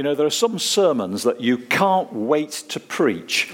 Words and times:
You 0.00 0.04
know, 0.04 0.14
there 0.14 0.26
are 0.26 0.30
some 0.30 0.58
sermons 0.58 1.24
that 1.24 1.42
you 1.42 1.58
can't 1.58 2.10
wait 2.10 2.52
to 2.70 2.80
preach, 2.80 3.52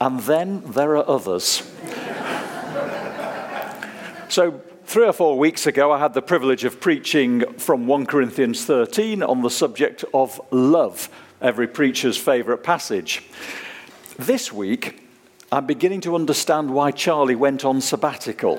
and 0.00 0.18
then 0.20 0.62
there 0.64 0.96
are 0.96 1.06
others. 1.06 1.62
so, 4.30 4.62
three 4.86 5.06
or 5.06 5.12
four 5.12 5.38
weeks 5.38 5.66
ago, 5.66 5.92
I 5.92 5.98
had 5.98 6.14
the 6.14 6.22
privilege 6.22 6.64
of 6.64 6.80
preaching 6.80 7.52
from 7.58 7.86
1 7.86 8.06
Corinthians 8.06 8.64
13 8.64 9.22
on 9.22 9.42
the 9.42 9.50
subject 9.50 10.06
of 10.14 10.40
love, 10.50 11.10
every 11.42 11.68
preacher's 11.68 12.16
favourite 12.16 12.62
passage. 12.62 13.24
This 14.16 14.50
week, 14.50 15.06
I'm 15.52 15.66
beginning 15.66 16.00
to 16.00 16.14
understand 16.14 16.70
why 16.70 16.92
Charlie 16.92 17.36
went 17.36 17.66
on 17.66 17.82
sabbatical 17.82 18.58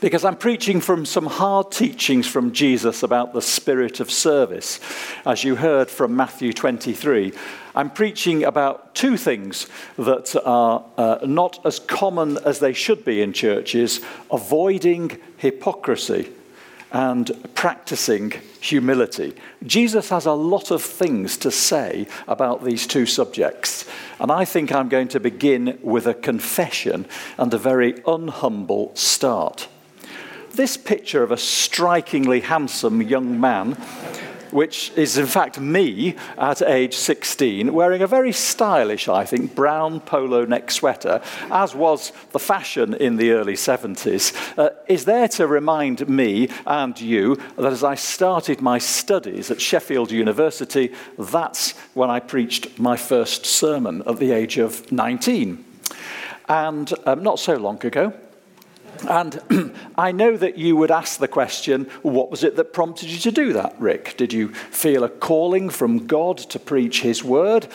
because 0.00 0.24
I'm 0.24 0.36
preaching 0.36 0.80
from 0.80 1.04
some 1.04 1.26
hard 1.26 1.70
teachings 1.72 2.26
from 2.26 2.52
Jesus 2.52 3.02
about 3.02 3.34
the 3.34 3.42
spirit 3.42 4.00
of 4.00 4.10
service. 4.10 4.80
As 5.26 5.44
you 5.44 5.56
heard 5.56 5.90
from 5.90 6.16
Matthew 6.16 6.52
23, 6.52 7.32
I'm 7.74 7.90
preaching 7.90 8.44
about 8.44 8.94
two 8.94 9.16
things 9.16 9.68
that 9.98 10.34
are 10.44 10.84
uh, 10.96 11.18
not 11.24 11.64
as 11.66 11.78
common 11.78 12.38
as 12.38 12.60
they 12.60 12.72
should 12.72 13.04
be 13.04 13.20
in 13.20 13.32
churches 13.32 14.00
avoiding 14.30 15.18
hypocrisy 15.36 16.32
and 16.92 17.30
practicing 17.54 18.32
humility. 18.60 19.34
Jesus 19.64 20.08
has 20.08 20.26
a 20.26 20.32
lot 20.32 20.70
of 20.70 20.82
things 20.82 21.36
to 21.36 21.50
say 21.50 22.08
about 22.26 22.64
these 22.64 22.86
two 22.86 23.06
subjects, 23.06 23.88
and 24.18 24.32
I 24.32 24.44
think 24.44 24.72
I'm 24.72 24.88
going 24.88 25.08
to 25.08 25.20
begin 25.20 25.78
with 25.82 26.06
a 26.06 26.14
confession 26.14 27.06
and 27.38 27.54
a 27.54 27.58
very 27.58 27.92
unhumble 27.92 28.96
start 28.98 29.68
this 30.60 30.76
picture 30.76 31.22
of 31.22 31.32
a 31.32 31.38
strikingly 31.38 32.40
handsome 32.40 33.00
young 33.00 33.40
man, 33.40 33.72
which 34.50 34.92
is 34.94 35.16
in 35.16 35.24
fact 35.24 35.58
me 35.58 36.14
at 36.36 36.60
age 36.60 36.94
16, 36.94 37.72
wearing 37.72 38.02
a 38.02 38.06
very 38.06 38.30
stylish, 38.30 39.08
I 39.08 39.24
think, 39.24 39.54
brown 39.54 40.00
polo 40.00 40.44
neck 40.44 40.70
sweater, 40.70 41.22
as 41.50 41.74
was 41.74 42.12
the 42.32 42.38
fashion 42.38 42.92
in 42.92 43.16
the 43.16 43.30
early 43.30 43.54
70s, 43.54 44.34
uh, 44.58 44.68
is 44.86 45.06
there 45.06 45.28
to 45.28 45.46
remind 45.46 46.06
me 46.10 46.50
and 46.66 47.00
you 47.00 47.36
that 47.56 47.72
as 47.72 47.82
I 47.82 47.94
started 47.94 48.60
my 48.60 48.76
studies 48.76 49.50
at 49.50 49.62
Sheffield 49.62 50.10
University, 50.12 50.92
that's 51.18 51.70
when 51.94 52.10
I 52.10 52.20
preached 52.20 52.78
my 52.78 52.98
first 52.98 53.46
sermon 53.46 54.02
at 54.06 54.18
the 54.18 54.32
age 54.32 54.58
of 54.58 54.92
19. 54.92 55.64
And 56.50 56.92
um, 57.06 57.22
not 57.22 57.38
so 57.38 57.56
long 57.56 57.82
ago, 57.86 58.12
and 59.08 59.74
I 59.98 60.12
know 60.12 60.36
that 60.36 60.58
you 60.58 60.76
would 60.76 60.90
ask 60.90 61.18
the 61.18 61.28
question 61.28 61.84
what 62.02 62.30
was 62.30 62.44
it 62.44 62.56
that 62.56 62.72
prompted 62.72 63.10
you 63.10 63.18
to 63.18 63.30
do 63.30 63.52
that, 63.54 63.74
Rick? 63.78 64.16
Did 64.16 64.32
you 64.32 64.48
feel 64.48 65.04
a 65.04 65.08
calling 65.08 65.70
from 65.70 66.06
God 66.06 66.38
to 66.38 66.58
preach 66.58 67.02
His 67.02 67.24
word? 67.24 67.68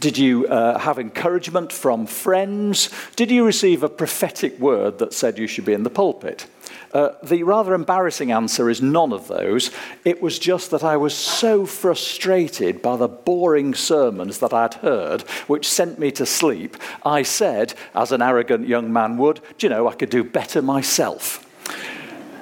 Did 0.00 0.16
you 0.16 0.46
uh, 0.46 0.78
have 0.78 0.98
encouragement 0.98 1.72
from 1.72 2.06
friends? 2.06 2.88
Did 3.16 3.30
you 3.30 3.44
receive 3.44 3.82
a 3.82 3.88
prophetic 3.88 4.58
word 4.58 4.98
that 4.98 5.12
said 5.12 5.38
you 5.38 5.46
should 5.46 5.66
be 5.66 5.74
in 5.74 5.82
the 5.82 5.90
pulpit? 5.90 6.46
Uh, 6.92 7.10
the 7.22 7.44
rather 7.44 7.72
embarrassing 7.72 8.32
answer 8.32 8.68
is 8.68 8.82
none 8.82 9.12
of 9.12 9.28
those. 9.28 9.70
It 10.04 10.20
was 10.20 10.38
just 10.38 10.72
that 10.72 10.82
I 10.82 10.96
was 10.96 11.14
so 11.14 11.64
frustrated 11.64 12.82
by 12.82 12.96
the 12.96 13.06
boring 13.06 13.74
sermons 13.74 14.38
that 14.38 14.52
I'd 14.52 14.74
heard, 14.74 15.22
which 15.46 15.68
sent 15.68 16.00
me 16.00 16.10
to 16.12 16.26
sleep. 16.26 16.76
I 17.04 17.22
said, 17.22 17.74
as 17.94 18.10
an 18.10 18.22
arrogant 18.22 18.66
young 18.66 18.92
man 18.92 19.18
would, 19.18 19.40
do 19.58 19.66
you 19.66 19.70
know, 19.70 19.88
I 19.88 19.94
could 19.94 20.10
do 20.10 20.24
better 20.24 20.62
myself. 20.62 21.46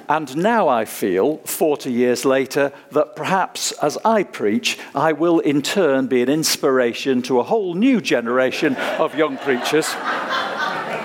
And 0.09 0.35
now 0.37 0.67
I 0.67 0.85
feel, 0.85 1.37
40 1.45 1.91
years 1.91 2.25
later, 2.25 2.73
that 2.91 3.15
perhaps 3.15 3.71
as 3.73 3.95
I 4.03 4.23
preach, 4.23 4.79
I 4.95 5.13
will 5.13 5.37
in 5.37 5.61
turn 5.61 6.07
be 6.07 6.23
an 6.23 6.29
inspiration 6.29 7.21
to 7.23 7.39
a 7.39 7.43
whole 7.43 7.75
new 7.75 8.01
generation 8.01 8.75
of 8.97 9.13
young 9.13 9.37
preachers 9.37 9.93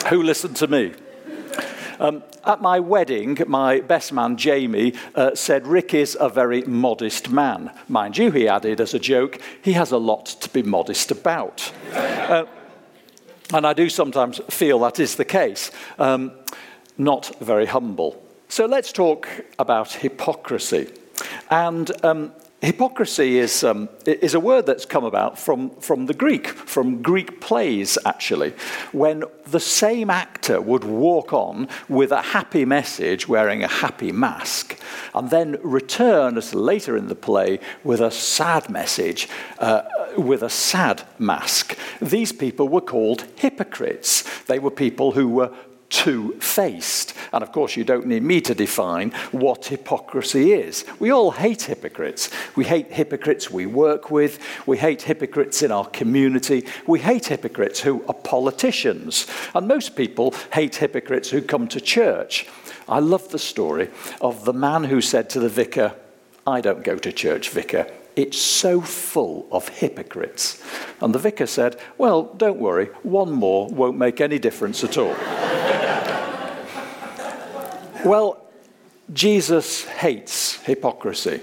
who 0.09 0.23
listen 0.23 0.55
to 0.55 0.67
me. 0.67 0.95
Um, 1.99 2.23
at 2.45 2.61
my 2.61 2.81
wedding, 2.81 3.39
my 3.47 3.81
best 3.81 4.13
man, 4.13 4.37
Jamie, 4.37 4.95
uh, 5.15 5.35
said 5.35 5.67
Rick 5.67 5.95
is 5.95 6.17
a 6.21 6.29
very 6.29 6.63
modest 6.63 7.31
man. 7.31 7.71
Mind 7.89 8.19
you, 8.19 8.31
he 8.31 8.49
added 8.49 8.81
as 8.81 8.95
a 8.95 8.99
joke, 8.99 9.41
he 9.63 9.73
has 9.73 9.93
a 9.93 9.99
lot 9.99 10.27
to 10.27 10.49
be 10.51 10.63
modest 10.63 11.11
about. 11.11 11.73
Uh, 11.93 12.45
and 13.53 13.67
I 13.67 13.73
do 13.73 13.89
sometimes 13.89 14.41
feel 14.51 14.79
that 14.81 14.99
is 14.99 15.17
the 15.17 15.25
case. 15.25 15.71
Um, 15.99 16.33
not 16.97 17.37
very 17.41 17.67
humble. 17.67 18.23
So 18.49 18.67
let's 18.67 18.93
talk 18.93 19.29
about 19.59 19.93
hypocrisy. 19.93 20.93
And 21.51 21.91
um, 22.05 22.33
Hypocrisy 22.61 23.39
is, 23.39 23.63
um, 23.63 23.91
is 24.07 24.33
a 24.33 24.41
word 24.41 24.65
that's 24.65 24.87
come 24.87 25.05
about 25.05 25.39
from, 25.39 25.71
from 25.81 26.07
the 26.07 26.15
Greek, 26.15 26.47
from 26.47 27.03
Greek 27.03 27.41
plays, 27.41 27.99
actually, 28.07 28.55
when 28.93 29.25
the 29.47 29.61
same 29.61 30.09
actor 30.09 30.61
would 30.61 30.85
walk 30.85 31.35
on 31.35 31.69
with 31.91 32.11
a 32.11 32.23
happy 32.23 32.65
message 32.65 33.29
wearing 33.29 33.63
a 33.63 33.69
happy 33.69 34.13
mask, 34.13 34.79
and 35.15 35.29
then 35.29 35.59
return 35.63 36.39
as 36.39 36.55
later 36.55 36.97
in 36.97 37.09
the 37.09 37.15
play 37.15 37.61
with 37.83 38.01
a 38.01 38.11
sad 38.11 38.71
message 38.71 39.29
uh, 39.59 39.83
with 40.17 40.43
a 40.43 40.49
sad 40.49 41.03
mask. 41.19 41.77
These 42.01 42.33
people 42.33 42.69
were 42.69 42.81
called 42.81 43.27
hypocrites. 43.37 44.23
They 44.45 44.59
were 44.59 44.71
people 44.71 45.13
who 45.13 45.29
were 45.29 45.53
two 45.89 46.33
faced. 46.41 47.15
And 47.33 47.43
of 47.43 47.53
course, 47.53 47.77
you 47.77 47.85
don't 47.85 48.07
need 48.07 48.23
me 48.23 48.41
to 48.43 48.55
define 48.55 49.11
what 49.33 49.67
hypocrisy 49.67 50.53
is. 50.53 50.85
We 50.99 51.11
all 51.11 51.31
hate 51.31 51.63
hypocrites. 51.63 52.31
We 52.57 52.65
hate 52.65 52.93
hypocrites 52.93 53.51
we 53.51 53.67
work 53.67 54.11
with. 54.11 54.39
We 54.67 54.79
hate 54.79 55.03
hypocrites 55.03 55.63
in 55.63 55.71
our 55.71 55.87
community. 55.87 56.67
We 56.87 57.01
hate 57.01 57.27
hypocrites 57.27 57.81
who 57.81 58.05
are 58.07 58.15
politicians. 58.15 59.27
And 59.55 59.69
most 59.69 59.97
people 59.97 60.35
hate 60.53 60.77
hypocrites 60.77 61.31
who 61.31 61.43
come 61.43 61.69
to 61.69 61.81
church. 61.81 62.47
I 62.89 62.99
love 62.99 63.29
the 63.31 63.39
story 63.39 63.91
of 64.21 64.45
the 64.45 64.53
man 64.53 64.85
who 64.85 65.01
said 65.01 65.31
to 65.31 65.41
the 65.41 65.49
vicar, 65.49 65.95
I 66.47 66.61
don't 66.61 66.85
go 66.85 66.97
to 66.97 67.13
church, 67.13 67.51
vicar. 67.51 67.87
It's 68.17 68.39
so 68.39 68.81
full 68.81 69.49
of 69.51 69.69
hypocrites. 69.69 70.63
And 71.01 71.15
the 71.15 71.19
vicar 71.19 71.47
said, 71.47 71.81
Well, 71.99 72.35
don't 72.37 72.59
worry, 72.59 72.87
one 73.03 73.33
more 73.33 73.67
won't 73.69 73.99
make 73.99 74.21
any 74.21 74.39
difference 74.39 74.85
at 74.85 74.99
all. 74.99 75.17
Well, 78.05 78.45
Jesus 79.13 79.85
hates 79.85 80.57
hypocrisy. 80.63 81.41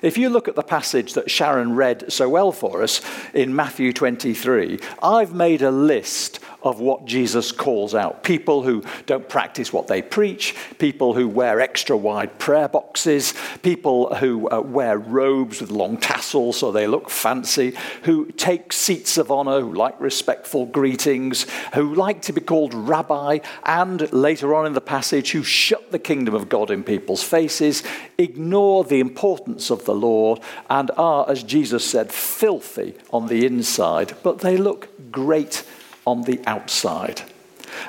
If 0.00 0.16
you 0.16 0.28
look 0.28 0.46
at 0.46 0.54
the 0.54 0.62
passage 0.62 1.14
that 1.14 1.30
Sharon 1.30 1.74
read 1.74 2.12
so 2.12 2.28
well 2.28 2.52
for 2.52 2.82
us 2.82 3.00
in 3.34 3.56
Matthew 3.56 3.92
23, 3.92 4.78
I've 5.02 5.34
made 5.34 5.62
a 5.62 5.72
list 5.72 6.38
of 6.62 6.80
what 6.80 7.04
Jesus 7.04 7.52
calls 7.52 7.94
out. 7.94 8.24
People 8.24 8.62
who 8.62 8.82
don't 9.06 9.28
practice 9.28 9.72
what 9.72 9.86
they 9.86 10.02
preach, 10.02 10.54
people 10.78 11.14
who 11.14 11.28
wear 11.28 11.60
extra 11.60 11.96
wide 11.96 12.38
prayer 12.38 12.68
boxes, 12.68 13.34
people 13.62 14.14
who 14.16 14.50
uh, 14.50 14.60
wear 14.60 14.98
robes 14.98 15.60
with 15.60 15.70
long 15.70 15.96
tassels 15.96 16.58
so 16.58 16.72
they 16.72 16.86
look 16.86 17.10
fancy, 17.10 17.76
who 18.02 18.26
take 18.32 18.72
seats 18.72 19.18
of 19.18 19.30
honor, 19.30 19.60
who 19.60 19.72
like 19.72 20.00
respectful 20.00 20.66
greetings, 20.66 21.46
who 21.74 21.94
like 21.94 22.22
to 22.22 22.32
be 22.32 22.40
called 22.40 22.74
rabbi, 22.74 23.38
and 23.64 24.12
later 24.12 24.54
on 24.54 24.66
in 24.66 24.72
the 24.72 24.80
passage, 24.80 25.32
who 25.32 25.42
shut 25.42 25.90
the 25.92 25.98
kingdom 25.98 26.34
of 26.34 26.48
God 26.48 26.70
in 26.70 26.82
people's 26.82 27.22
faces, 27.22 27.82
ignore 28.18 28.84
the 28.84 29.00
importance 29.00 29.70
of 29.70 29.84
the 29.84 29.94
Lord, 29.94 30.40
and 30.68 30.90
are, 30.96 31.28
as 31.30 31.42
Jesus 31.42 31.88
said, 31.88 32.12
filthy 32.12 32.94
on 33.10 33.28
the 33.28 33.46
inside, 33.46 34.14
but 34.22 34.40
they 34.40 34.56
look 34.56 34.88
great 35.12 35.64
on 36.08 36.22
the 36.22 36.40
outside. 36.46 37.20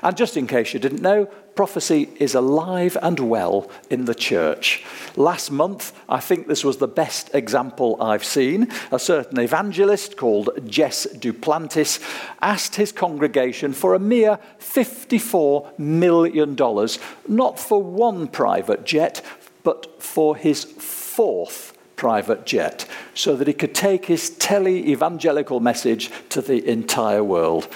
And 0.04 0.18
just 0.18 0.36
in 0.36 0.46
case 0.46 0.74
you 0.74 0.80
didn't 0.80 1.02
know, 1.02 1.26
prophecy 1.56 2.10
is 2.18 2.36
alive 2.36 2.98
and 3.02 3.20
well 3.20 3.70
in 3.90 4.06
the 4.06 4.16
church. 4.16 4.84
Last 5.16 5.52
month, 5.52 5.94
I 6.08 6.20
think 6.20 6.48
this 6.48 6.64
was 6.64 6.78
the 6.78 6.88
best 6.88 7.34
example 7.34 7.98
I've 8.02 8.26
seen. 8.26 8.68
A 8.92 9.00
certain 9.00 9.40
evangelist 9.40 10.18
called 10.18 10.50
Jesse 10.68 11.18
Duplantis 11.18 12.00
asked 12.42 12.76
his 12.76 12.92
congregation 12.92 13.72
for 13.74 13.94
a 13.94 14.00
mere 14.00 14.38
$54 14.60 15.80
million, 15.80 16.56
not 17.28 17.58
for 17.58 17.82
one 17.82 18.28
private 18.28 18.86
jet, 18.86 19.22
but 19.64 20.02
for 20.04 20.36
his 20.36 20.66
fourth 20.66 21.78
private 21.96 22.46
jet, 22.46 22.86
so 23.14 23.36
that 23.36 23.48
he 23.48 23.54
could 23.54 23.76
take 23.76 24.06
his 24.06 24.30
tele 24.30 24.90
evangelical 24.90 25.60
message 25.60 26.10
to 26.30 26.42
the 26.42 26.66
entire 26.70 27.24
world. 27.24 27.68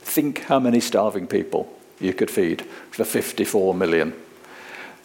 Think 0.00 0.40
how 0.44 0.58
many 0.58 0.80
starving 0.80 1.26
people 1.26 1.72
you 2.00 2.14
could 2.14 2.30
feed 2.30 2.62
for 2.90 3.04
54 3.04 3.74
million. 3.74 4.14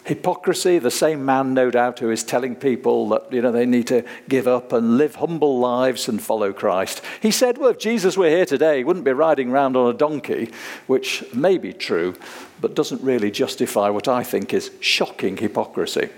Hypocrisy, 0.04 0.78
the 0.78 0.90
same 0.90 1.24
man, 1.24 1.52
no 1.52 1.68
doubt, 1.68 1.98
who 1.98 2.10
is 2.10 2.22
telling 2.22 2.54
people 2.54 3.08
that 3.08 3.32
you 3.32 3.42
know, 3.42 3.50
they 3.50 3.66
need 3.66 3.88
to 3.88 4.04
give 4.28 4.46
up 4.46 4.72
and 4.72 4.96
live 4.98 5.16
humble 5.16 5.58
lives 5.58 6.08
and 6.08 6.22
follow 6.22 6.52
Christ. 6.52 7.02
He 7.20 7.32
said, 7.32 7.58
Well, 7.58 7.70
if 7.70 7.78
Jesus 7.78 8.16
were 8.16 8.28
here 8.28 8.46
today, 8.46 8.78
he 8.78 8.84
wouldn't 8.84 9.04
be 9.04 9.12
riding 9.12 9.50
around 9.50 9.76
on 9.76 9.92
a 9.92 9.98
donkey, 9.98 10.52
which 10.86 11.24
may 11.34 11.58
be 11.58 11.72
true, 11.72 12.14
but 12.60 12.76
doesn't 12.76 13.02
really 13.02 13.32
justify 13.32 13.88
what 13.88 14.06
I 14.06 14.22
think 14.22 14.54
is 14.54 14.70
shocking 14.78 15.38
hypocrisy. 15.38 16.08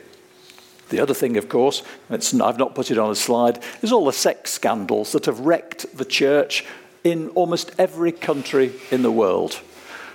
The 0.90 1.00
other 1.00 1.14
thing, 1.14 1.38
of 1.38 1.48
course, 1.48 1.82
I've 2.10 2.58
not 2.58 2.75
put 2.75 2.90
it 2.90 2.98
on 2.98 3.10
a 3.10 3.14
slide, 3.14 3.62
is 3.80 3.90
all 3.90 4.04
the 4.04 4.12
sex 4.12 4.50
scandals 4.50 5.12
that 5.12 5.25
have 5.25 5.40
wrecked 5.40 5.96
the 5.96 6.04
church 6.04 6.64
in 7.05 7.29
almost 7.31 7.73
every 7.79 8.12
country 8.12 8.73
in 8.91 9.03
the 9.03 9.12
world. 9.12 9.61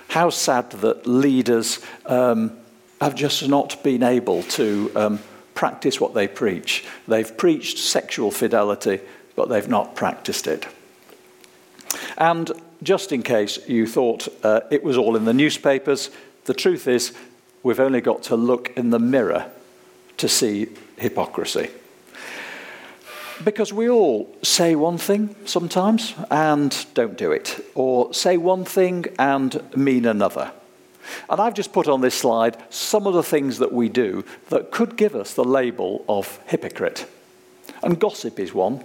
How 0.08 0.30
sad 0.30 0.70
that 0.70 1.06
leaders 1.06 1.80
um, 2.06 2.52
have 3.00 3.14
just 3.14 3.48
not 3.48 3.82
been 3.82 4.02
able 4.02 4.42
to 4.42 4.92
um, 4.94 5.18
practice 5.54 6.00
what 6.00 6.14
they 6.14 6.28
preach. 6.28 6.84
They've 7.08 7.36
preached 7.36 7.78
sexual 7.78 8.30
fidelity, 8.30 9.00
but 9.36 9.48
they've 9.48 9.68
not 9.68 9.94
practiced 9.94 10.46
it. 10.46 10.66
And 12.18 12.50
just 12.82 13.12
in 13.12 13.22
case 13.22 13.58
you 13.68 13.86
thought 13.86 14.28
uh, 14.42 14.60
it 14.70 14.82
was 14.82 14.96
all 14.96 15.16
in 15.16 15.24
the 15.24 15.32
newspapers, 15.32 16.10
the 16.44 16.54
truth 16.54 16.86
is 16.86 17.12
we've 17.62 17.80
only 17.80 18.00
got 18.00 18.22
to 18.24 18.36
look 18.36 18.72
in 18.76 18.90
the 18.90 18.98
mirror 18.98 19.50
to 20.18 20.28
see 20.28 20.68
hypocrisy. 20.96 21.70
Because 23.42 23.72
we 23.72 23.88
all 23.88 24.32
say 24.42 24.76
one 24.76 24.98
thing 24.98 25.34
sometimes 25.44 26.14
and 26.30 26.86
don't 26.94 27.18
do 27.18 27.32
it, 27.32 27.64
or 27.74 28.14
say 28.14 28.36
one 28.36 28.64
thing 28.64 29.06
and 29.18 29.60
mean 29.76 30.06
another. 30.06 30.52
And 31.28 31.40
I've 31.40 31.54
just 31.54 31.72
put 31.72 31.88
on 31.88 32.00
this 32.00 32.14
slide 32.14 32.56
some 32.70 33.06
of 33.06 33.14
the 33.14 33.22
things 33.22 33.58
that 33.58 33.72
we 33.72 33.88
do 33.88 34.24
that 34.50 34.70
could 34.70 34.96
give 34.96 35.14
us 35.14 35.34
the 35.34 35.44
label 35.44 36.04
of 36.08 36.38
hypocrite. 36.46 37.06
And 37.82 37.98
gossip 37.98 38.38
is 38.38 38.54
one. 38.54 38.84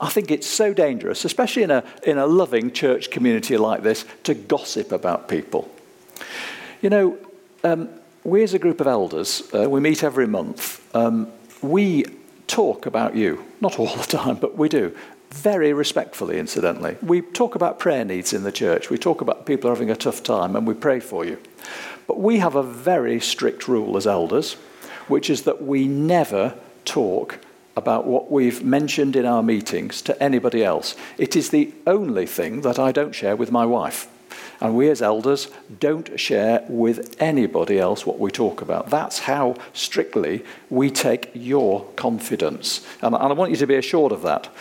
I 0.00 0.08
think 0.08 0.30
it's 0.30 0.46
so 0.46 0.72
dangerous, 0.72 1.24
especially 1.24 1.62
in 1.62 1.70
a, 1.70 1.84
in 2.04 2.18
a 2.18 2.26
loving 2.26 2.72
church 2.72 3.10
community 3.10 3.56
like 3.56 3.82
this, 3.82 4.04
to 4.24 4.34
gossip 4.34 4.92
about 4.92 5.28
people. 5.28 5.70
You 6.80 6.90
know, 6.90 7.18
um, 7.64 7.88
we 8.24 8.42
as 8.42 8.54
a 8.54 8.58
group 8.58 8.80
of 8.80 8.86
elders, 8.86 9.42
uh, 9.54 9.68
we 9.68 9.80
meet 9.80 10.04
every 10.04 10.26
month. 10.26 10.80
Um, 10.94 11.28
we 11.62 12.04
talk 12.50 12.84
about 12.84 13.14
you, 13.14 13.44
not 13.60 13.78
all 13.78 13.94
the 13.96 14.02
time, 14.02 14.36
but 14.36 14.56
we 14.56 14.68
do. 14.68 14.94
Very 15.30 15.72
respectfully, 15.72 16.38
incidentally. 16.38 16.96
We 17.00 17.20
talk 17.20 17.54
about 17.54 17.78
prayer 17.78 18.04
needs 18.04 18.32
in 18.32 18.42
the 18.42 18.50
church. 18.50 18.90
We 18.90 18.98
talk 18.98 19.20
about 19.20 19.46
people 19.46 19.70
having 19.70 19.90
a 19.90 19.96
tough 19.96 20.24
time 20.24 20.56
and 20.56 20.66
we 20.66 20.74
pray 20.74 20.98
for 20.98 21.24
you. 21.24 21.38
But 22.08 22.18
we 22.18 22.40
have 22.40 22.56
a 22.56 22.62
very 22.62 23.20
strict 23.20 23.68
rule 23.68 23.96
as 23.96 24.06
elders, 24.06 24.54
which 25.06 25.30
is 25.30 25.42
that 25.42 25.62
we 25.62 25.86
never 25.86 26.58
talk 26.84 27.38
about 27.76 28.06
what 28.06 28.32
we've 28.32 28.64
mentioned 28.64 29.14
in 29.14 29.24
our 29.24 29.42
meetings 29.42 30.02
to 30.02 30.20
anybody 30.20 30.64
else. 30.64 30.96
It 31.16 31.36
is 31.36 31.50
the 31.50 31.72
only 31.86 32.26
thing 32.26 32.62
that 32.62 32.80
I 32.80 32.90
don't 32.90 33.14
share 33.14 33.36
with 33.36 33.52
my 33.52 33.64
wife. 33.64 34.08
And 34.60 34.76
we 34.76 34.90
as 34.90 35.00
elders 35.00 35.48
don't 35.78 36.20
share 36.20 36.64
with 36.68 37.16
anybody 37.18 37.78
else 37.78 38.04
what 38.04 38.18
we 38.18 38.30
talk 38.30 38.60
about. 38.60 38.90
That's 38.90 39.20
how 39.20 39.56
strictly 39.72 40.44
we 40.68 40.90
take 40.90 41.30
your 41.32 41.86
confidence. 41.96 42.86
And, 43.00 43.16
I 43.16 43.32
want 43.32 43.50
you 43.52 43.56
to 43.56 43.66
be 43.66 43.76
assured 43.76 44.12
of 44.12 44.22
that. 44.22 44.52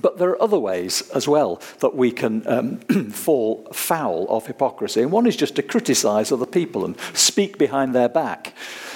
But 0.00 0.18
there 0.18 0.30
are 0.30 0.42
other 0.42 0.58
ways 0.58 1.10
as 1.10 1.28
well 1.28 1.60
that 1.80 1.94
we 1.94 2.12
can 2.12 2.46
um, 2.46 2.78
fall 3.10 3.66
foul 3.72 4.26
of 4.28 4.46
hypocrisy. 4.46 5.02
And 5.02 5.12
one 5.12 5.26
is 5.26 5.36
just 5.36 5.56
to 5.56 5.62
criticize 5.62 6.32
other 6.32 6.46
people 6.46 6.84
and 6.84 6.98
speak 7.12 7.58
behind 7.58 7.94
their 7.94 8.08
back. 8.08 8.54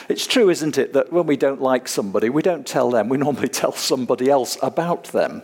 It's 0.08 0.26
true, 0.26 0.48
isn't 0.48 0.78
it, 0.78 0.92
that 0.94 1.12
when 1.12 1.26
we 1.26 1.36
don't 1.36 1.60
like 1.60 1.88
somebody, 1.88 2.30
we 2.30 2.42
don't 2.42 2.66
tell 2.66 2.90
them, 2.90 3.08
we 3.08 3.18
normally 3.18 3.48
tell 3.62 3.72
somebody 3.72 4.30
else 4.30 4.56
about 4.62 5.04
them. 5.04 5.42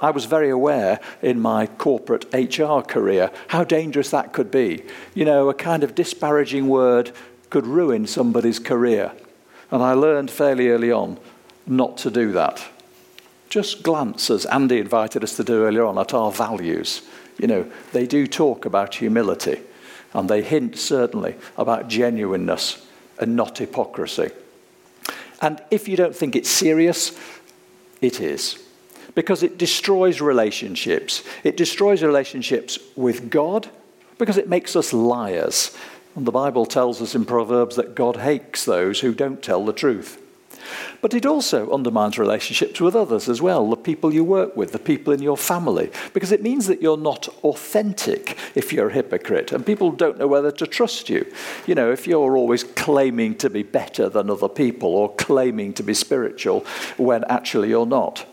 I 0.00 0.10
was 0.10 0.26
very 0.26 0.50
aware 0.50 1.00
in 1.22 1.40
my 1.40 1.66
corporate 1.66 2.26
HR 2.32 2.80
career 2.80 3.30
how 3.48 3.64
dangerous 3.64 4.10
that 4.10 4.32
could 4.32 4.50
be. 4.50 4.84
You 5.14 5.24
know, 5.24 5.48
a 5.48 5.54
kind 5.54 5.82
of 5.82 5.94
disparaging 5.94 6.68
word 6.68 7.12
could 7.48 7.66
ruin 7.66 8.06
somebody's 8.06 8.58
career. 8.58 9.12
And 9.70 9.82
I 9.82 9.94
learned 9.94 10.30
fairly 10.30 10.68
early 10.68 10.92
on 10.92 11.18
not 11.66 11.96
to 11.98 12.10
do 12.10 12.32
that. 12.32 12.64
Just 13.48 13.82
glance, 13.82 14.28
as 14.28 14.44
Andy 14.46 14.78
invited 14.78 15.24
us 15.24 15.36
to 15.36 15.44
do 15.44 15.64
earlier 15.64 15.84
on, 15.84 15.98
at 15.98 16.12
our 16.12 16.30
values. 16.30 17.02
You 17.38 17.46
know, 17.46 17.70
they 17.92 18.06
do 18.06 18.26
talk 18.26 18.64
about 18.64 18.96
humility, 18.96 19.60
and 20.12 20.28
they 20.28 20.42
hint 20.42 20.76
certainly 20.76 21.36
about 21.56 21.88
genuineness 21.88 22.86
and 23.18 23.34
not 23.34 23.58
hypocrisy. 23.58 24.30
And 25.40 25.62
if 25.70 25.88
you 25.88 25.96
don't 25.96 26.14
think 26.14 26.36
it's 26.36 26.50
serious, 26.50 27.18
it 28.00 28.20
is 28.20 28.65
because 29.16 29.42
it 29.42 29.58
destroys 29.58 30.20
relationships. 30.20 31.24
It 31.42 31.56
destroys 31.56 32.04
relationships 32.04 32.78
with 32.94 33.28
God 33.30 33.68
because 34.18 34.36
it 34.36 34.48
makes 34.48 34.76
us 34.76 34.92
liars. 34.92 35.76
And 36.14 36.26
the 36.26 36.32
Bible 36.32 36.66
tells 36.66 37.02
us 37.02 37.16
in 37.16 37.24
Proverbs 37.24 37.74
that 37.76 37.96
God 37.96 38.18
hates 38.18 38.64
those 38.64 39.00
who 39.00 39.12
don't 39.14 39.42
tell 39.42 39.64
the 39.64 39.72
truth. 39.72 40.22
But 41.00 41.14
it 41.14 41.24
also 41.24 41.72
undermines 41.72 42.18
relationships 42.18 42.80
with 42.80 42.96
others 42.96 43.28
as 43.28 43.40
well, 43.40 43.70
the 43.70 43.76
people 43.76 44.12
you 44.12 44.24
work 44.24 44.56
with, 44.56 44.72
the 44.72 44.78
people 44.78 45.12
in 45.12 45.22
your 45.22 45.36
family, 45.36 45.90
because 46.12 46.32
it 46.32 46.42
means 46.42 46.66
that 46.66 46.82
you're 46.82 46.96
not 46.96 47.28
authentic 47.44 48.36
if 48.54 48.72
you're 48.72 48.88
a 48.88 48.92
hypocrite, 48.92 49.52
and 49.52 49.64
people 49.64 49.92
don't 49.92 50.18
know 50.18 50.26
whether 50.26 50.50
to 50.50 50.66
trust 50.66 51.08
you. 51.08 51.24
You 51.66 51.76
know, 51.76 51.92
if 51.92 52.06
you're 52.06 52.36
always 52.36 52.64
claiming 52.64 53.36
to 53.36 53.48
be 53.48 53.62
better 53.62 54.08
than 54.08 54.28
other 54.28 54.48
people 54.48 54.88
or 54.88 55.14
claiming 55.14 55.72
to 55.74 55.84
be 55.84 55.94
spiritual 55.94 56.66
when 56.96 57.24
actually 57.24 57.68
you're 57.68 57.86
not. 57.86 58.26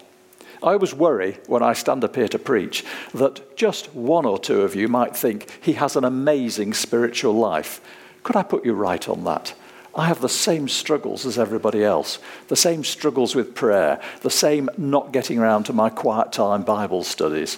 I 0.63 0.73
always 0.73 0.93
worry 0.93 1.39
when 1.47 1.61
I 1.61 1.73
stand 1.73 2.05
up 2.05 2.15
here 2.15 2.29
to 2.29 2.39
preach 2.39 2.85
that 3.13 3.57
just 3.57 3.93
one 3.93 4.25
or 4.25 4.39
two 4.39 4.61
of 4.61 4.75
you 4.75 4.87
might 4.87 5.15
think 5.15 5.49
he 5.61 5.73
has 5.73 5.97
an 5.97 6.05
amazing 6.05 6.73
spiritual 6.73 7.33
life. 7.33 7.81
Could 8.23 8.37
I 8.37 8.43
put 8.43 8.63
you 8.63 8.73
right 8.73 9.07
on 9.09 9.25
that? 9.25 9.53
I 9.93 10.07
have 10.07 10.21
the 10.21 10.29
same 10.29 10.69
struggles 10.69 11.25
as 11.25 11.37
everybody 11.37 11.83
else, 11.83 12.17
the 12.47 12.55
same 12.55 12.85
struggles 12.85 13.35
with 13.35 13.53
prayer, 13.53 14.01
the 14.21 14.29
same 14.29 14.69
not 14.77 15.11
getting 15.11 15.37
around 15.37 15.65
to 15.65 15.73
my 15.73 15.89
quiet 15.89 16.31
time 16.31 16.63
Bible 16.63 17.03
studies. 17.03 17.57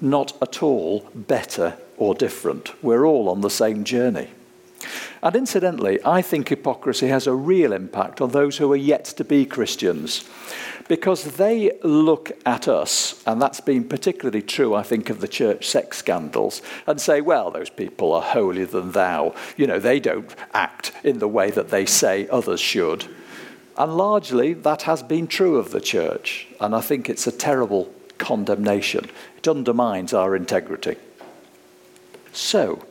Not 0.00 0.36
at 0.40 0.62
all 0.62 1.08
better 1.14 1.76
or 1.98 2.14
different. 2.14 2.72
We're 2.82 3.04
all 3.04 3.28
on 3.28 3.42
the 3.42 3.50
same 3.50 3.84
journey. 3.84 4.30
And 5.22 5.36
incidentally, 5.36 5.98
I 6.04 6.22
think 6.22 6.48
hypocrisy 6.48 7.08
has 7.08 7.26
a 7.26 7.34
real 7.34 7.72
impact 7.72 8.20
on 8.20 8.30
those 8.30 8.58
who 8.58 8.72
are 8.72 8.76
yet 8.76 9.04
to 9.06 9.24
be 9.24 9.46
Christians 9.46 10.28
because 10.88 11.36
they 11.36 11.72
look 11.82 12.32
at 12.44 12.68
us, 12.68 13.22
and 13.26 13.40
that's 13.40 13.60
been 13.60 13.84
particularly 13.84 14.42
true, 14.42 14.74
I 14.74 14.82
think, 14.82 15.08
of 15.08 15.20
the 15.20 15.28
church 15.28 15.66
sex 15.66 15.98
scandals, 15.98 16.60
and 16.86 17.00
say, 17.00 17.20
well, 17.20 17.50
those 17.50 17.70
people 17.70 18.12
are 18.12 18.22
holier 18.22 18.66
than 18.66 18.92
thou. 18.92 19.34
You 19.56 19.66
know, 19.66 19.78
they 19.78 19.98
don't 20.00 20.34
act 20.52 20.92
in 21.02 21.18
the 21.18 21.28
way 21.28 21.50
that 21.50 21.70
they 21.70 21.86
say 21.86 22.28
others 22.28 22.60
should. 22.60 23.06
And 23.76 23.96
largely, 23.96 24.52
that 24.52 24.82
has 24.82 25.02
been 25.02 25.26
true 25.26 25.56
of 25.56 25.70
the 25.70 25.80
church, 25.80 26.46
and 26.60 26.74
I 26.74 26.80
think 26.80 27.08
it's 27.08 27.26
a 27.26 27.32
terrible 27.32 27.92
condemnation. 28.18 29.10
It 29.38 29.48
undermines 29.48 30.12
our 30.12 30.36
integrity. 30.36 30.96
So, 32.32 32.84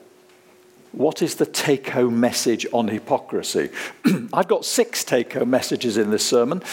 what 0.93 1.21
is 1.21 1.35
the 1.35 1.45
take 1.45 1.89
home 1.89 2.19
message 2.19 2.65
on 2.71 2.87
hypocrisy? 2.87 3.69
I've 4.33 4.47
got 4.47 4.63
six 4.63 5.03
take 5.03 5.33
home 5.33 5.49
messages 5.49 5.97
in 5.97 6.11
this 6.11 6.25
sermon. 6.25 6.63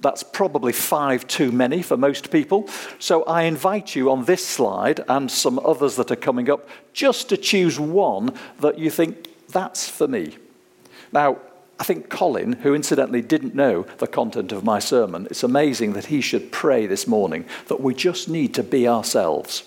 That's 0.00 0.22
probably 0.22 0.72
five 0.72 1.26
too 1.26 1.52
many 1.52 1.82
for 1.82 1.96
most 1.96 2.30
people. 2.30 2.68
So 2.98 3.24
I 3.24 3.42
invite 3.42 3.94
you 3.94 4.10
on 4.10 4.24
this 4.24 4.46
slide 4.46 5.00
and 5.08 5.30
some 5.30 5.58
others 5.58 5.96
that 5.96 6.10
are 6.10 6.16
coming 6.16 6.48
up 6.48 6.68
just 6.92 7.28
to 7.28 7.36
choose 7.36 7.78
one 7.78 8.32
that 8.60 8.78
you 8.78 8.90
think 8.90 9.28
that's 9.48 9.88
for 9.88 10.08
me. 10.08 10.36
Now, 11.12 11.38
I 11.80 11.84
think 11.84 12.08
Colin, 12.08 12.54
who 12.54 12.74
incidentally 12.74 13.22
didn't 13.22 13.54
know 13.54 13.82
the 13.98 14.06
content 14.06 14.50
of 14.50 14.64
my 14.64 14.78
sermon, 14.78 15.26
it's 15.30 15.44
amazing 15.44 15.92
that 15.92 16.06
he 16.06 16.20
should 16.20 16.50
pray 16.50 16.86
this 16.86 17.06
morning 17.06 17.44
that 17.66 17.80
we 17.80 17.94
just 17.94 18.28
need 18.28 18.54
to 18.54 18.62
be 18.62 18.88
ourselves. 18.88 19.62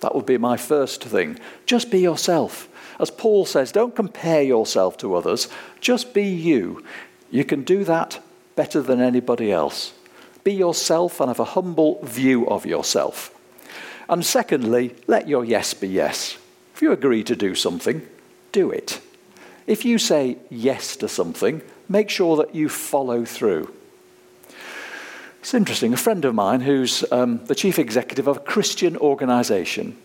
That 0.00 0.14
would 0.14 0.26
be 0.26 0.38
my 0.38 0.56
first 0.56 1.02
thing. 1.02 1.38
Just 1.66 1.90
be 1.90 1.98
yourself. 1.98 2.68
As 2.98 3.10
Paul 3.10 3.44
says, 3.46 3.72
don't 3.72 3.94
compare 3.94 4.42
yourself 4.42 4.96
to 4.98 5.14
others, 5.14 5.48
just 5.80 6.12
be 6.12 6.24
you. 6.24 6.84
You 7.30 7.44
can 7.44 7.62
do 7.62 7.84
that 7.84 8.20
better 8.56 8.82
than 8.82 9.00
anybody 9.00 9.52
else. 9.52 9.92
Be 10.42 10.52
yourself 10.52 11.20
and 11.20 11.28
have 11.28 11.40
a 11.40 11.44
humble 11.44 12.02
view 12.02 12.48
of 12.48 12.66
yourself. 12.66 13.34
And 14.08 14.24
secondly, 14.24 14.96
let 15.06 15.28
your 15.28 15.44
yes 15.44 15.74
be 15.74 15.88
yes. 15.88 16.38
If 16.74 16.82
you 16.82 16.92
agree 16.92 17.22
to 17.24 17.36
do 17.36 17.54
something, 17.54 18.06
do 18.52 18.70
it. 18.70 19.00
If 19.66 19.84
you 19.84 19.98
say 19.98 20.38
yes 20.48 20.96
to 20.96 21.08
something, 21.08 21.60
make 21.88 22.08
sure 22.08 22.36
that 22.36 22.54
you 22.54 22.68
follow 22.68 23.24
through. 23.24 23.72
It's 25.40 25.54
interesting. 25.54 25.92
A 25.92 25.96
friend 25.96 26.24
of 26.24 26.34
mine, 26.34 26.62
who's 26.62 27.04
um, 27.12 27.44
the 27.44 27.54
chief 27.54 27.78
executive 27.78 28.26
of 28.26 28.38
a 28.38 28.40
Christian 28.40 28.96
organization, 28.96 29.96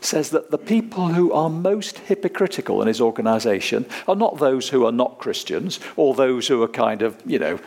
says 0.00 0.30
that 0.30 0.50
the 0.50 0.58
people 0.58 1.08
who 1.08 1.32
are 1.32 1.50
most 1.50 1.98
hypocritical 1.98 2.80
in 2.82 2.88
his 2.88 3.00
organization 3.00 3.86
are 4.08 4.16
not 4.16 4.38
those 4.38 4.70
who 4.70 4.86
are 4.86 4.92
not 4.92 5.18
Christians 5.18 5.80
or 5.96 6.14
those 6.14 6.48
who 6.48 6.62
are 6.62 6.68
kind 6.68 7.02
of, 7.02 7.20
you 7.24 7.38
know, 7.38 7.58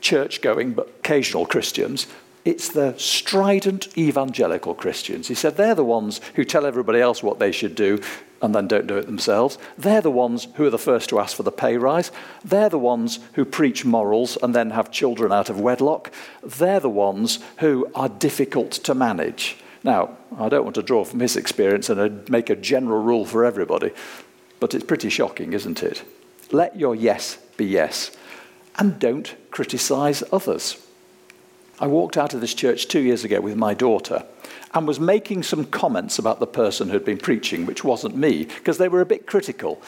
church 0.00 0.40
going 0.40 0.72
but 0.72 0.88
occasional 0.98 1.46
Christians. 1.46 2.06
It's 2.44 2.68
the 2.68 2.94
strident 2.96 3.96
evangelical 3.98 4.74
Christians. 4.74 5.28
He 5.28 5.34
said 5.34 5.56
they're 5.56 5.74
the 5.74 5.84
ones 5.84 6.20
who 6.34 6.44
tell 6.44 6.64
everybody 6.64 7.00
else 7.00 7.22
what 7.22 7.38
they 7.38 7.52
should 7.52 7.74
do 7.74 8.00
and 8.40 8.54
then 8.54 8.68
don't 8.68 8.86
do 8.86 8.96
it 8.96 9.06
themselves. 9.06 9.58
They're 9.76 10.00
the 10.00 10.10
ones 10.10 10.46
who 10.54 10.64
are 10.64 10.70
the 10.70 10.78
first 10.78 11.08
to 11.10 11.18
ask 11.18 11.36
for 11.36 11.42
the 11.42 11.52
pay 11.52 11.76
rise. 11.76 12.12
They're 12.44 12.68
the 12.68 12.78
ones 12.78 13.18
who 13.34 13.44
preach 13.44 13.84
morals 13.84 14.38
and 14.42 14.54
then 14.54 14.70
have 14.70 14.90
children 14.90 15.32
out 15.32 15.50
of 15.50 15.60
wedlock. 15.60 16.12
They're 16.42 16.80
the 16.80 16.88
ones 16.88 17.40
who 17.58 17.90
are 17.94 18.08
difficult 18.08 18.72
to 18.72 18.94
manage. 18.94 19.56
Now, 19.84 20.16
I 20.36 20.48
don't 20.48 20.64
want 20.64 20.74
to 20.74 20.82
draw 20.82 21.04
from 21.04 21.20
his 21.20 21.36
experience 21.36 21.88
and 21.88 22.00
uh, 22.00 22.08
make 22.28 22.50
a 22.50 22.56
general 22.56 23.02
rule 23.02 23.24
for 23.24 23.44
everybody, 23.44 23.92
but 24.60 24.74
it's 24.74 24.84
pretty 24.84 25.08
shocking, 25.08 25.52
isn't 25.52 25.82
it? 25.82 26.02
Let 26.50 26.76
your 26.76 26.94
yes 26.94 27.38
be 27.56 27.66
yes, 27.66 28.10
and 28.76 28.98
don't 28.98 29.34
criticize 29.50 30.22
others. 30.32 30.84
I 31.80 31.86
walked 31.86 32.16
out 32.16 32.34
of 32.34 32.40
this 32.40 32.54
church 32.54 32.88
two 32.88 33.00
years 33.00 33.24
ago 33.24 33.40
with 33.40 33.56
my 33.56 33.72
daughter 33.72 34.24
and 34.74 34.86
was 34.86 34.98
making 34.98 35.44
some 35.44 35.64
comments 35.64 36.18
about 36.18 36.40
the 36.40 36.46
person 36.46 36.88
who'd 36.88 37.04
been 37.04 37.18
preaching, 37.18 37.66
which 37.66 37.84
wasn't 37.84 38.16
me, 38.16 38.44
because 38.44 38.78
they 38.78 38.88
were 38.88 39.00
a 39.00 39.06
bit 39.06 39.26
critical. 39.26 39.80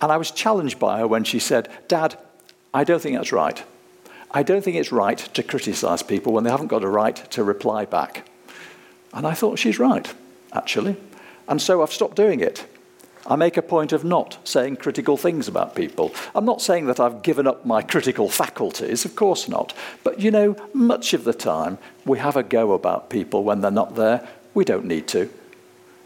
And 0.00 0.12
I 0.12 0.16
was 0.16 0.30
challenged 0.30 0.78
by 0.78 0.98
her 0.98 1.08
when 1.08 1.24
she 1.24 1.38
said, 1.38 1.68
Dad, 1.88 2.18
I 2.72 2.84
don't 2.84 3.00
think 3.00 3.16
that's 3.16 3.32
right. 3.32 3.62
I 4.30 4.42
don't 4.42 4.62
think 4.62 4.76
it's 4.76 4.92
right 4.92 5.18
to 5.18 5.42
criticize 5.42 6.02
people 6.02 6.32
when 6.34 6.44
they 6.44 6.50
haven't 6.50 6.66
got 6.66 6.84
a 6.84 6.88
right 6.88 7.16
to 7.30 7.42
reply 7.42 7.86
back. 7.86 8.28
And 9.12 9.26
I 9.26 9.34
thought 9.34 9.58
she's 9.58 9.78
right, 9.78 10.12
actually. 10.52 10.96
And 11.48 11.60
so 11.60 11.82
I've 11.82 11.92
stopped 11.92 12.16
doing 12.16 12.40
it. 12.40 12.66
I 13.26 13.36
make 13.36 13.58
a 13.58 13.62
point 13.62 13.92
of 13.92 14.04
not 14.04 14.38
saying 14.44 14.76
critical 14.76 15.18
things 15.18 15.48
about 15.48 15.74
people. 15.74 16.14
I'm 16.34 16.46
not 16.46 16.62
saying 16.62 16.86
that 16.86 16.98
I've 16.98 17.22
given 17.22 17.46
up 17.46 17.66
my 17.66 17.82
critical 17.82 18.28
faculties, 18.30 19.04
of 19.04 19.16
course 19.16 19.48
not. 19.48 19.74
But 20.02 20.20
you 20.20 20.30
know, 20.30 20.56
much 20.72 21.12
of 21.12 21.24
the 21.24 21.34
time 21.34 21.76
we 22.06 22.18
have 22.18 22.36
a 22.36 22.42
go 22.42 22.72
about 22.72 23.10
people 23.10 23.44
when 23.44 23.60
they're 23.60 23.70
not 23.70 23.96
there. 23.96 24.26
We 24.54 24.64
don't 24.64 24.86
need 24.86 25.08
to. 25.08 25.30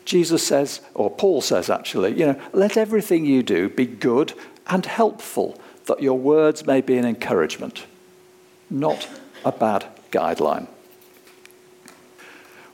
Jesus 0.05 0.45
says, 0.45 0.81
or 0.95 1.11
Paul 1.11 1.41
says 1.41 1.71
actually, 1.71 2.19
you 2.19 2.27
know, 2.27 2.41
let 2.53 2.77
everything 2.77 3.25
you 3.25 3.45
do 3.45 3.69
be 3.69 3.87
good 3.87 4.33
and 4.67 4.85
helpful, 4.85 5.61
that 5.87 6.03
your 6.03 6.19
words 6.19 6.67
may 6.67 6.81
be 6.81 6.99
an 6.99 7.05
encouragement, 7.05 7.87
not 8.69 9.09
a 9.45 9.53
bad 9.53 9.85
guideline. 10.11 10.67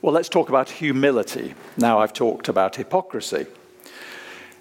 Well, 0.01 0.13
let's 0.13 0.29
talk 0.29 0.47
about 0.47 0.69
humility. 0.69 1.53
Now 1.77 1.99
I've 1.99 2.13
talked 2.13 2.47
about 2.47 2.77
hypocrisy. 2.77 3.47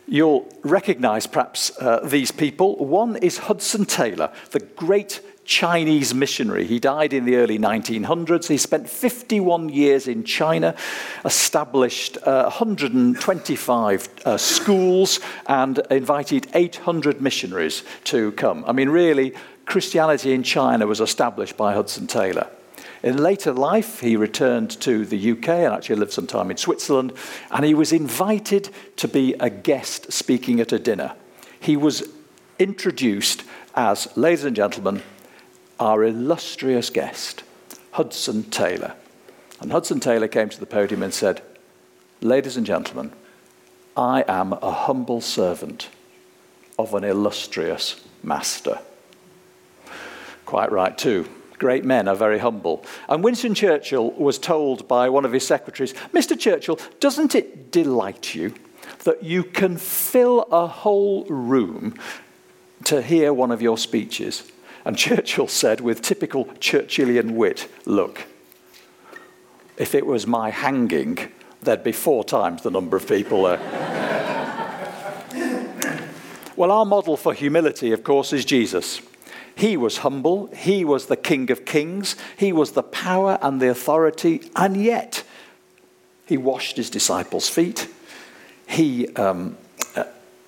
You'll 0.09 0.49
recognize 0.65 1.27
perhaps 1.27 1.71
uh, 1.79 2.01
these 2.01 2.33
people. 2.33 2.77
One 2.77 3.17
is 3.17 3.39
Hudson 3.39 3.85
Taylor, 3.85 4.33
the 4.51 4.61
great 4.61 5.21
Chinese 5.45 6.13
missionary. 6.13 6.67
He 6.67 6.81
died 6.81 7.13
in 7.13 7.25
the 7.25 7.37
early 7.37 7.59
1900s. 7.59 8.49
He 8.49 8.59
spent 8.59 8.89
51 8.89 9.69
years 9.69 10.09
in 10.09 10.25
China, 10.25 10.75
established 11.25 12.19
uh, 12.25 12.45
125 12.45 14.09
uh, 14.25 14.37
schools, 14.37 15.21
and 15.47 15.79
invited 15.91 16.49
800 16.53 17.21
missionaries 17.21 17.85
to 18.05 18.33
come. 18.33 18.65
I 18.67 18.73
mean, 18.73 18.89
really, 18.89 19.35
Christianity 19.67 20.33
in 20.33 20.43
China 20.43 20.87
was 20.87 21.01
established 21.01 21.57
by 21.57 21.75
Hudson 21.75 22.07
Taylor. 22.09 22.49
In 23.03 23.17
later 23.17 23.53
life, 23.53 24.01
he 24.01 24.17
returned 24.17 24.71
to 24.81 25.05
the 25.05 25.33
UK 25.33 25.49
and 25.49 25.75
actually 25.75 25.97
lived 25.97 26.13
some 26.13 26.27
time 26.27 26.51
in 26.51 26.57
Switzerland, 26.57 27.13
and 27.51 27.65
he 27.65 27.75
was 27.75 27.93
invited 27.93 28.71
to 28.97 29.07
be 29.07 29.35
a 29.35 29.51
guest 29.51 30.13
speaking 30.13 30.59
at 30.61 30.73
a 30.73 30.79
dinner. 30.79 31.15
He 31.61 31.77
was 31.77 32.09
introduced 32.59 33.45
as, 33.75 34.17
ladies 34.17 34.45
and 34.45 34.57
gentlemen, 34.57 35.03
our 35.79 36.03
illustrious 36.03 36.91
guest, 36.91 37.45
Hudson 37.93 38.45
Taylor. 38.45 38.95
And 39.61 39.71
Hudson 39.71 40.01
Taylor 40.01 40.29
came 40.29 40.49
to 40.49 40.59
the 40.59 40.67
podium 40.67 41.03
and 41.03 41.15
said, 41.15 41.43
Ladies 42.21 42.57
and 42.57 42.67
gentlemen, 42.67 43.13
I 43.97 44.25
am 44.27 44.55
a 44.55 44.73
humble 44.73 45.21
servant 45.21 45.89
of 46.77 46.95
an 46.95 47.05
illustrious 47.05 48.05
master. 48.25 48.81
Quite 50.45 50.73
right, 50.73 50.99
too 50.99 51.29
great 51.59 51.85
men 51.85 52.09
are 52.09 52.17
very 52.17 52.39
humble. 52.39 52.85
And 53.09 53.23
Winston 53.23 53.55
Churchill 53.55 54.11
was 54.13 54.39
told 54.39 54.89
by 54.89 55.09
one 55.09 55.25
of 55.25 55.33
his 55.33 55.47
secretaries, 55.47 55.93
Mr. 56.13 56.39
Churchill, 56.39 56.79
doesn't 57.01 57.35
it 57.35 57.71
delight 57.71 58.35
you 58.35 58.55
that 59.05 59.23
you 59.23 59.45
can 59.45 59.77
fill 59.77 60.43
a 60.51 60.67
whole 60.67 61.25
room 61.25 61.95
to 62.85 63.03
hear 63.03 63.33
one 63.33 63.51
of 63.51 63.63
your 63.63 63.79
speeches? 63.79 64.51
And 64.85 64.97
Churchill 64.97 65.49
said, 65.49 65.81
with 65.81 66.03
typical 66.03 66.47
Churchillian 66.47 67.33
wit, 67.33 67.69
Look, 67.85 68.27
if 69.77 69.95
it 69.95 70.07
was 70.07 70.27
my 70.27 70.51
hanging, 70.51 71.19
there'd 71.63 71.85
be 71.85 71.93
four 71.93 72.25
times 72.25 72.63
the 72.63 72.71
number 72.71 72.97
of 72.97 73.07
people 73.07 73.45
there. 73.45 73.59
well, 76.57 76.71
our 76.71 76.87
model 76.87 77.17
for 77.17 77.35
humility, 77.35 77.93
of 77.93 78.03
course, 78.03 78.33
is 78.33 78.45
Jesus. 78.45 79.03
He 79.59 79.77
was 79.77 79.99
humble, 79.99 80.47
he 80.55 80.85
was 80.85 81.07
the 81.07 81.17
King 81.17 81.51
of 81.51 81.65
Kings, 81.65 82.15
he 82.37 82.53
was 82.53 82.71
the 82.71 82.83
power 82.85 83.41
and 83.43 83.61
the 83.61 83.69
authority, 83.69 84.53
and 84.55 84.77
yet 84.77 85.25
he 86.27 86.37
washed 86.37 86.77
his 86.77 86.91
disciples' 86.91 87.49
feet. 87.49 87.89
He, 88.69 89.09
um, 89.17 89.57
uh, 89.97 90.05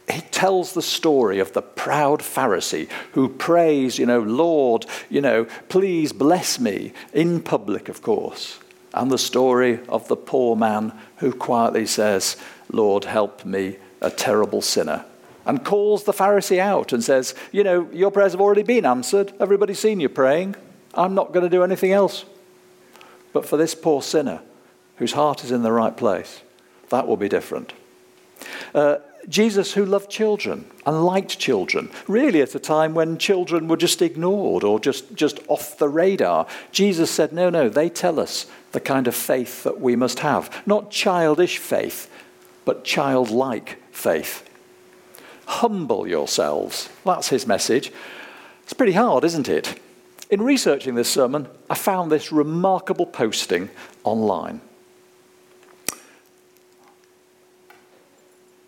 he 0.09 0.21
tells 0.21 0.75
the 0.75 0.81
story 0.81 1.41
of 1.41 1.55
the 1.55 1.61
proud 1.61 2.21
Pharisee 2.21 2.89
who 3.15 3.29
prays, 3.29 3.99
you 3.99 4.07
know, 4.07 4.21
Lord, 4.21 4.87
you 5.09 5.21
know, 5.21 5.47
please 5.69 6.13
bless 6.13 6.61
me, 6.61 6.93
in 7.13 7.43
public, 7.43 7.89
of 7.89 8.03
course. 8.03 8.61
And 8.95 9.11
the 9.11 9.19
story 9.19 9.81
of 9.89 10.07
the 10.07 10.15
poor 10.15 10.55
man 10.55 10.93
who 11.17 11.33
quietly 11.33 11.87
says, 11.87 12.37
Lord, 12.71 13.07
help 13.07 13.45
me, 13.45 13.79
a 14.01 14.09
terrible 14.09 14.63
sinner 14.63 15.05
and 15.51 15.65
calls 15.65 16.05
the 16.05 16.13
Pharisee 16.13 16.61
out 16.61 16.93
and 16.93 17.03
says, 17.03 17.35
You 17.51 17.65
know, 17.65 17.89
your 17.93 18.13
prayers 18.13 18.31
have 18.31 18.41
already 18.41 18.63
been 18.63 18.87
answered. 18.87 19.33
Everybody's 19.41 19.81
seen 19.81 19.99
you 19.99 20.09
praying. 20.09 20.55
I'm 20.95 21.17
not 21.17 21.33
going 21.33 21.43
to 21.43 21.51
do 21.51 21.65
anything 21.65 21.91
else. 21.91 22.25
But 23.33 23.45
for 23.45 23.57
this 23.57 23.75
poor 23.75 24.01
sinner 24.01 24.43
whose 24.99 25.15
heart 25.15 25.43
is 25.43 25.51
in 25.51 25.65
the 25.65 25.73
right 25.73 25.97
place, 25.97 26.43
that 26.91 27.09
will 27.09 27.17
be 27.17 27.29
different. 27.29 27.73
Uh, 28.73 28.99
Jesus, 29.29 29.73
who 29.73 29.85
loved 29.85 30.09
children 30.09 30.71
and 30.87 31.05
liked 31.05 31.41
children, 31.41 31.91
really 32.07 32.43
at 32.43 32.55
a 32.55 32.61
time 32.61 32.95
when 32.95 33.19
children 33.19 33.67
were 33.67 33.77
just 33.77 34.01
ignored 34.01 34.63
or 34.63 34.79
just, 34.79 35.17
just 35.17 35.41
off 35.49 35.77
the 35.79 35.89
radar, 35.89 36.47
Jesus 36.71 37.11
said, 37.11 37.33
No, 37.33 37.51
no, 37.51 37.69
they 37.69 37.89
tell 37.89 38.21
us 38.21 38.47
the 38.71 38.79
kind 38.79 39.09
of 39.09 39.17
faith 39.17 39.65
that 39.65 39.81
we 39.81 39.97
must 39.97 40.21
have. 40.21 40.65
Not 40.65 40.93
childish 40.93 41.59
faith, 41.59 42.09
but 42.65 42.85
childlike 42.85 43.83
faith. 43.91 44.47
Humble 45.51 46.07
yourselves. 46.07 46.89
That's 47.05 47.29
his 47.29 47.45
message. 47.45 47.93
It's 48.63 48.73
pretty 48.73 48.93
hard, 48.93 49.25
isn't 49.25 49.49
it? 49.49 49.81
In 50.31 50.43
researching 50.43 50.95
this 50.95 51.11
sermon, 51.11 51.49
I 51.69 51.75
found 51.75 52.13
this 52.13 52.31
remarkable 52.31 53.05
posting 53.05 53.69
online. 54.05 54.61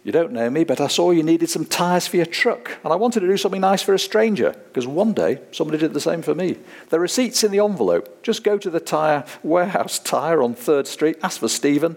You 0.03 0.11
don't 0.11 0.33
know 0.33 0.51
me, 0.51 0.65
but 0.65 0.81
I 0.81 0.89
saw 0.89 1.13
you 1.13 1.23
needed 1.23 1.49
some 1.49 1.65
tyres 1.65 2.09
for 2.09 2.17
your 2.17 2.27
truck, 2.27 2.73
and 2.83 2.93
I 2.93 2.97
wanted 2.97 3.21
to 3.21 3.29
do 3.29 3.37
something 3.37 3.61
nice 3.61 3.83
for 3.83 3.95
a 3.95 3.99
stranger, 3.99 4.51
because 4.67 4.85
one 4.85 5.13
day 5.13 5.39
somebody 5.53 5.79
did 5.79 5.95
the 5.95 6.01
same 6.01 6.23
for 6.23 6.35
me. 6.35 6.57
The 6.89 6.99
receipt's 6.99 7.45
in 7.45 7.53
the 7.53 7.61
envelope. 7.61 8.25
Just 8.25 8.43
go 8.43 8.59
to 8.59 8.69
the 8.69 8.81
tyre 8.81 9.25
warehouse 9.45 10.01
tyre 10.01 10.43
on 10.43 10.57
3rd 10.57 10.89
Street, 10.89 11.17
ask 11.23 11.39
for 11.39 11.49
Stephen, 11.49 11.97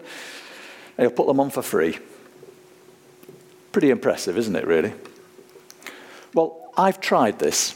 and 0.95 1.07
he'll 1.07 1.17
put 1.17 1.25
them 1.25 1.39
on 1.39 1.49
for 1.49 1.63
free. 1.63 1.97
Pretty 3.75 3.89
impressive, 3.89 4.37
isn't 4.37 4.55
it, 4.55 4.65
really? 4.65 4.93
Well, 6.33 6.71
I've 6.77 7.01
tried 7.01 7.39
this 7.39 7.75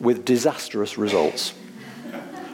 with 0.00 0.24
disastrous 0.24 0.98
results. 0.98 1.54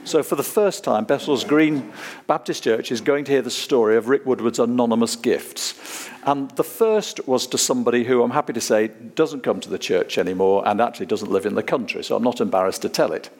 So, 0.04 0.22
for 0.22 0.36
the 0.36 0.42
first 0.42 0.84
time, 0.84 1.06
Bessels 1.06 1.44
Green 1.44 1.90
Baptist 2.26 2.62
Church 2.62 2.92
is 2.92 3.00
going 3.00 3.24
to 3.24 3.32
hear 3.32 3.40
the 3.40 3.50
story 3.50 3.96
of 3.96 4.10
Rick 4.10 4.26
Woodward's 4.26 4.58
anonymous 4.58 5.16
gifts. 5.16 6.10
And 6.24 6.50
the 6.56 6.62
first 6.62 7.26
was 7.26 7.46
to 7.46 7.56
somebody 7.56 8.04
who 8.04 8.22
I'm 8.22 8.32
happy 8.32 8.52
to 8.52 8.60
say 8.60 8.88
doesn't 8.88 9.44
come 9.44 9.60
to 9.60 9.70
the 9.70 9.78
church 9.78 10.18
anymore 10.18 10.62
and 10.68 10.78
actually 10.78 11.06
doesn't 11.06 11.32
live 11.32 11.46
in 11.46 11.54
the 11.54 11.62
country, 11.62 12.04
so 12.04 12.16
I'm 12.16 12.22
not 12.22 12.42
embarrassed 12.42 12.82
to 12.82 12.90
tell 12.90 13.14
it. 13.14 13.30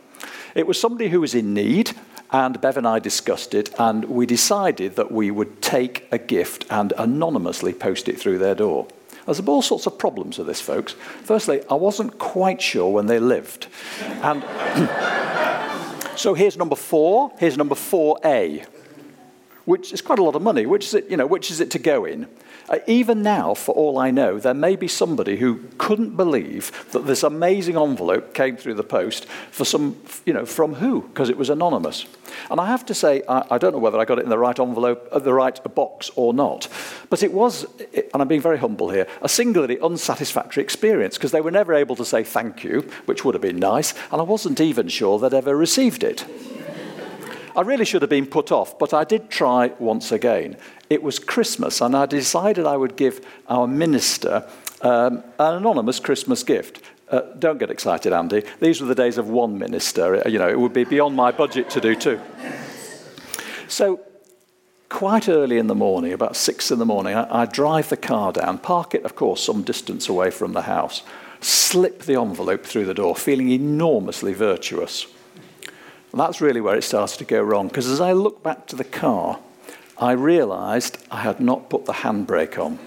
It 0.54 0.66
was 0.66 0.80
somebody 0.80 1.10
who 1.10 1.20
was 1.20 1.34
in 1.34 1.52
need, 1.52 1.92
and 2.30 2.58
Bev 2.62 2.78
and 2.78 2.86
I 2.86 2.98
discussed 2.98 3.52
it, 3.52 3.74
and 3.78 4.06
we 4.06 4.24
decided 4.24 4.96
that 4.96 5.12
we 5.12 5.30
would 5.30 5.60
take 5.60 6.08
a 6.10 6.16
gift 6.16 6.64
and 6.70 6.94
anonymously 6.96 7.74
post 7.74 8.08
it 8.08 8.18
through 8.18 8.38
their 8.38 8.54
door. 8.54 8.88
There's 9.26 9.40
all 9.40 9.62
sorts 9.62 9.86
of 9.86 9.98
problems 9.98 10.38
with 10.38 10.46
this, 10.46 10.60
folks. 10.60 10.92
Firstly, 11.22 11.62
I 11.70 11.74
wasn't 11.74 12.18
quite 12.18 12.60
sure 12.60 12.90
when 12.92 13.06
they 13.06 13.18
lived. 13.18 13.68
And 14.22 14.42
so 16.16 16.34
here's 16.34 16.56
number 16.56 16.76
four. 16.76 17.32
Here's 17.38 17.56
number 17.56 17.74
4A. 17.74 18.66
Which 19.64 19.92
is 19.92 20.02
quite 20.02 20.18
a 20.18 20.22
lot 20.22 20.34
of 20.34 20.42
money. 20.42 20.66
Which 20.66 20.86
is 20.86 20.94
it, 20.94 21.10
you 21.10 21.16
know, 21.16 21.26
which 21.26 21.50
is 21.50 21.60
it 21.60 21.70
to 21.72 21.78
go 21.78 22.04
in? 22.04 22.26
Uh, 22.68 22.78
even 22.86 23.22
now, 23.22 23.52
for 23.52 23.74
all 23.74 23.98
I 23.98 24.10
know, 24.10 24.38
there 24.38 24.54
may 24.54 24.74
be 24.74 24.88
somebody 24.88 25.36
who 25.36 25.60
couldn't 25.76 26.16
believe 26.16 26.72
that 26.92 27.06
this 27.06 27.22
amazing 27.22 27.76
envelope 27.76 28.32
came 28.32 28.56
through 28.56 28.74
the 28.74 28.82
post 28.82 29.26
for 29.50 29.66
some, 29.66 29.96
you 30.24 30.32
know, 30.32 30.46
from 30.46 30.74
who? 30.74 31.02
Because 31.02 31.28
it 31.28 31.36
was 31.36 31.50
anonymous. 31.50 32.06
And 32.50 32.58
I 32.60 32.66
have 32.66 32.86
to 32.86 32.94
say, 32.94 33.22
I, 33.28 33.44
I, 33.50 33.58
don't 33.58 33.72
know 33.72 33.78
whether 33.78 33.98
I 33.98 34.06
got 34.06 34.18
it 34.18 34.24
in 34.24 34.30
the 34.30 34.38
right 34.38 34.58
envelope, 34.58 35.08
uh, 35.12 35.18
the 35.18 35.34
right 35.34 35.74
box 35.74 36.10
or 36.16 36.32
not, 36.32 36.68
but 37.10 37.22
it 37.22 37.32
was, 37.32 37.66
and 37.94 38.22
I'm 38.22 38.28
being 38.28 38.40
very 38.40 38.58
humble 38.58 38.88
here, 38.88 39.06
a 39.20 39.28
singularly 39.28 39.78
unsatisfactory 39.80 40.62
experience 40.62 41.16
because 41.16 41.32
they 41.32 41.42
were 41.42 41.50
never 41.50 41.74
able 41.74 41.96
to 41.96 42.04
say 42.04 42.24
thank 42.24 42.64
you, 42.64 42.88
which 43.04 43.24
would 43.24 43.34
have 43.34 43.42
been 43.42 43.58
nice, 43.58 43.92
and 44.10 44.20
I 44.20 44.24
wasn't 44.24 44.60
even 44.60 44.88
sure 44.88 45.18
they'd 45.18 45.34
ever 45.34 45.54
received 45.54 46.02
it. 46.02 46.24
I 47.56 47.60
really 47.60 47.84
should 47.84 48.02
have 48.02 48.10
been 48.10 48.26
put 48.26 48.50
off, 48.50 48.78
but 48.78 48.92
I 48.92 49.04
did 49.04 49.30
try 49.30 49.72
once 49.78 50.10
again. 50.10 50.56
It 50.90 51.02
was 51.02 51.18
Christmas, 51.18 51.80
and 51.80 51.94
I 51.94 52.06
decided 52.06 52.66
I 52.66 52.76
would 52.76 52.96
give 52.96 53.24
our 53.48 53.68
minister 53.68 54.48
um, 54.80 55.22
an 55.38 55.54
anonymous 55.54 56.00
Christmas 56.00 56.42
gift. 56.42 56.80
Uh, 57.08 57.20
don't 57.38 57.58
get 57.58 57.70
excited, 57.70 58.12
Andy. 58.12 58.42
These 58.60 58.80
were 58.80 58.88
the 58.88 58.94
days 58.94 59.18
of 59.18 59.28
one 59.28 59.58
minister. 59.58 60.22
You 60.28 60.38
know, 60.38 60.48
it 60.48 60.58
would 60.58 60.72
be 60.72 60.84
beyond 60.84 61.14
my 61.14 61.30
budget 61.30 61.70
to 61.70 61.80
do 61.80 61.94
two. 61.94 62.20
So, 63.68 64.00
quite 64.88 65.28
early 65.28 65.58
in 65.58 65.68
the 65.68 65.74
morning, 65.76 66.12
about 66.12 66.34
six 66.34 66.72
in 66.72 66.80
the 66.80 66.84
morning, 66.84 67.14
I, 67.14 67.42
I 67.42 67.46
drive 67.46 67.88
the 67.88 67.96
car 67.96 68.32
down, 68.32 68.58
park 68.58 68.94
it, 68.94 69.04
of 69.04 69.14
course, 69.14 69.44
some 69.44 69.62
distance 69.62 70.08
away 70.08 70.30
from 70.30 70.54
the 70.54 70.62
house, 70.62 71.02
slip 71.40 72.02
the 72.02 72.20
envelope 72.20 72.64
through 72.64 72.86
the 72.86 72.94
door, 72.94 73.14
feeling 73.14 73.50
enormously 73.50 74.32
virtuous. 74.32 75.06
And 76.14 76.20
that's 76.20 76.40
really 76.40 76.60
where 76.60 76.76
it 76.76 76.82
started 76.82 77.18
to 77.18 77.24
go 77.24 77.42
wrong, 77.42 77.66
because 77.66 77.88
as 77.88 78.00
I 78.00 78.12
look 78.12 78.40
back 78.40 78.68
to 78.68 78.76
the 78.76 78.84
car, 78.84 79.40
I 79.98 80.12
realized 80.12 80.96
I 81.10 81.22
had 81.22 81.40
not 81.40 81.68
put 81.68 81.86
the 81.86 81.92
handbrake 81.92 82.56
on. 82.56 82.78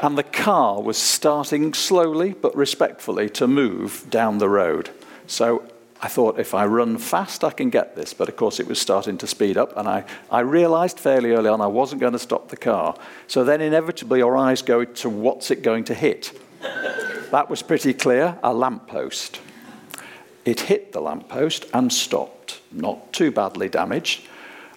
and 0.02 0.16
the 0.16 0.22
car 0.22 0.80
was 0.80 0.96
starting 0.96 1.74
slowly 1.74 2.32
but 2.32 2.56
respectfully 2.56 3.28
to 3.28 3.46
move 3.46 4.06
down 4.08 4.38
the 4.38 4.48
road. 4.48 4.88
So 5.26 5.68
I 6.00 6.08
thought 6.08 6.40
if 6.40 6.54
I 6.54 6.64
run 6.64 6.96
fast, 6.96 7.44
I 7.44 7.50
can 7.50 7.68
get 7.68 7.94
this. 7.94 8.14
But 8.14 8.30
of 8.30 8.36
course, 8.36 8.58
it 8.58 8.66
was 8.66 8.80
starting 8.80 9.18
to 9.18 9.26
speed 9.26 9.58
up, 9.58 9.76
and 9.76 9.86
I, 9.86 10.04
I 10.30 10.40
realized 10.40 10.98
fairly 10.98 11.32
early 11.32 11.50
on 11.50 11.60
I 11.60 11.66
wasn't 11.66 12.00
going 12.00 12.14
to 12.14 12.18
stop 12.18 12.48
the 12.48 12.56
car. 12.56 12.96
So 13.26 13.44
then, 13.44 13.60
inevitably, 13.60 14.20
your 14.20 14.38
eyes 14.38 14.62
go 14.62 14.86
to 14.86 15.10
what's 15.10 15.50
it 15.50 15.60
going 15.60 15.84
to 15.84 15.94
hit? 15.94 16.32
that 16.62 17.50
was 17.50 17.60
pretty 17.60 17.92
clear 17.92 18.38
a 18.42 18.54
lamppost. 18.54 19.40
It 20.46 20.60
hit 20.60 20.92
the 20.92 21.00
lamppost 21.00 21.66
and 21.74 21.92
stopped, 21.92 22.60
not 22.70 23.12
too 23.12 23.32
badly 23.32 23.68
damaged. 23.68 24.22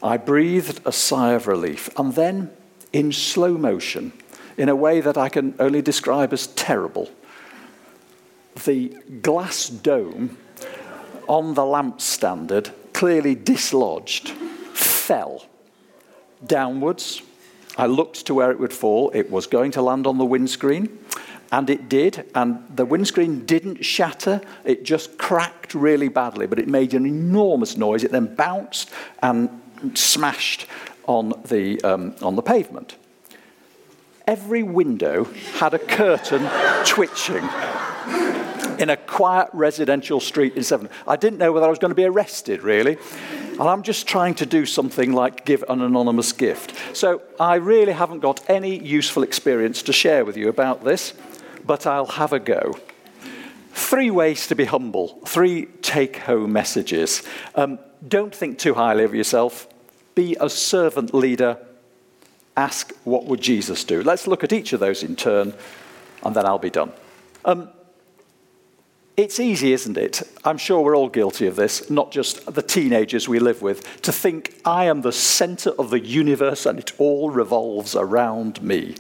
I 0.01 0.17
breathed 0.17 0.81
a 0.83 0.91
sigh 0.91 1.33
of 1.33 1.45
relief, 1.45 1.89
and 1.95 2.15
then, 2.15 2.51
in 2.91 3.11
slow 3.11 3.55
motion, 3.55 4.11
in 4.57 4.67
a 4.67 4.75
way 4.75 4.99
that 4.99 5.15
I 5.15 5.29
can 5.29 5.53
only 5.59 5.83
describe 5.83 6.33
as 6.33 6.47
terrible, 6.47 7.09
the 8.65 8.89
glass 9.21 9.69
dome 9.69 10.37
on 11.27 11.53
the 11.53 11.65
lamp 11.65 12.01
standard, 12.01 12.71
clearly 12.91 13.35
dislodged, 13.35 14.29
fell 14.73 15.45
downwards. 16.45 17.21
I 17.77 17.85
looked 17.85 18.25
to 18.25 18.33
where 18.33 18.51
it 18.51 18.59
would 18.59 18.73
fall. 18.73 19.11
It 19.13 19.29
was 19.29 19.45
going 19.45 19.71
to 19.71 19.83
land 19.83 20.07
on 20.07 20.17
the 20.17 20.25
windscreen. 20.25 20.97
And 21.51 21.69
it 21.69 21.89
did, 21.89 22.29
and 22.35 22.63
the 22.75 22.85
windscreen 22.85 23.45
didn't 23.45 23.83
shatter, 23.83 24.39
it 24.63 24.83
just 24.83 25.17
cracked 25.17 25.73
really 25.73 26.07
badly, 26.07 26.45
but 26.45 26.59
it 26.59 26.67
made 26.67 26.93
an 26.93 27.07
enormous 27.07 27.75
noise. 27.75 28.03
It 28.03 28.11
then 28.11 28.35
bounced 28.35 28.91
and 29.23 29.49
smashed 29.95 30.67
on 31.07 31.33
the, 31.45 31.81
um, 31.81 32.15
on 32.21 32.35
the 32.35 32.43
pavement. 32.43 32.95
Every 34.27 34.61
window 34.61 35.23
had 35.55 35.73
a 35.73 35.79
curtain 35.79 36.47
twitching 36.85 37.43
in 38.77 38.91
a 38.91 38.97
quiet 38.97 39.49
residential 39.51 40.19
street 40.19 40.55
in 40.55 40.63
Seven. 40.63 40.87
I 41.07 41.15
didn't 41.15 41.39
know 41.39 41.51
whether 41.51 41.65
I 41.65 41.69
was 41.69 41.79
going 41.79 41.89
to 41.89 41.95
be 41.95 42.05
arrested, 42.05 42.61
really. 42.61 42.97
And 43.31 43.61
I'm 43.61 43.81
just 43.81 44.07
trying 44.07 44.35
to 44.35 44.45
do 44.45 44.67
something 44.67 45.13
like 45.13 45.45
give 45.45 45.63
an 45.67 45.81
anonymous 45.81 46.31
gift. 46.31 46.75
So 46.95 47.23
I 47.39 47.55
really 47.55 47.91
haven't 47.91 48.19
got 48.19 48.47
any 48.47 48.77
useful 48.77 49.23
experience 49.23 49.81
to 49.83 49.93
share 49.93 50.23
with 50.23 50.37
you 50.37 50.47
about 50.47 50.83
this 50.83 51.13
but 51.65 51.85
I'll 51.85 52.05
have 52.05 52.33
a 52.33 52.39
go. 52.39 52.75
Three 53.73 54.11
ways 54.11 54.47
to 54.47 54.55
be 54.55 54.65
humble, 54.65 55.19
three 55.25 55.67
take 55.81 56.17
home 56.17 56.51
messages. 56.51 57.23
Um, 57.55 57.79
don't 58.07 58.33
think 58.33 58.59
too 58.59 58.73
highly 58.73 59.03
of 59.03 59.15
yourself. 59.15 59.67
Be 60.15 60.35
a 60.39 60.49
servant 60.49 61.13
leader. 61.13 61.57
Ask, 62.57 62.93
what 63.03 63.25
would 63.25 63.41
Jesus 63.41 63.83
do? 63.83 64.03
Let's 64.03 64.27
look 64.27 64.43
at 64.43 64.51
each 64.51 64.73
of 64.73 64.79
those 64.79 65.03
in 65.03 65.15
turn, 65.15 65.53
and 66.23 66.35
then 66.35 66.45
I'll 66.45 66.59
be 66.59 66.69
done. 66.69 66.91
Um, 67.45 67.69
it's 69.19 69.37
easy, 69.37 69.73
isn't 69.73 69.97
it? 69.97 70.21
I'm 70.45 70.57
sure 70.57 70.79
we're 70.79 70.95
all 70.95 71.09
guilty 71.09 71.45
of 71.47 71.57
this, 71.57 71.89
not 71.89 72.09
just 72.09 72.53
the 72.53 72.61
teenagers 72.61 73.27
we 73.27 73.39
live 73.39 73.61
with, 73.61 74.01
to 74.03 74.13
think 74.13 74.55
I 74.63 74.85
am 74.85 75.01
the 75.01 75.11
center 75.11 75.71
of 75.71 75.89
the 75.89 75.99
universe 75.99 76.65
and 76.65 76.79
it 76.79 76.93
all 76.97 77.29
revolves 77.29 77.97
around 77.97 78.61
me. 78.61 78.95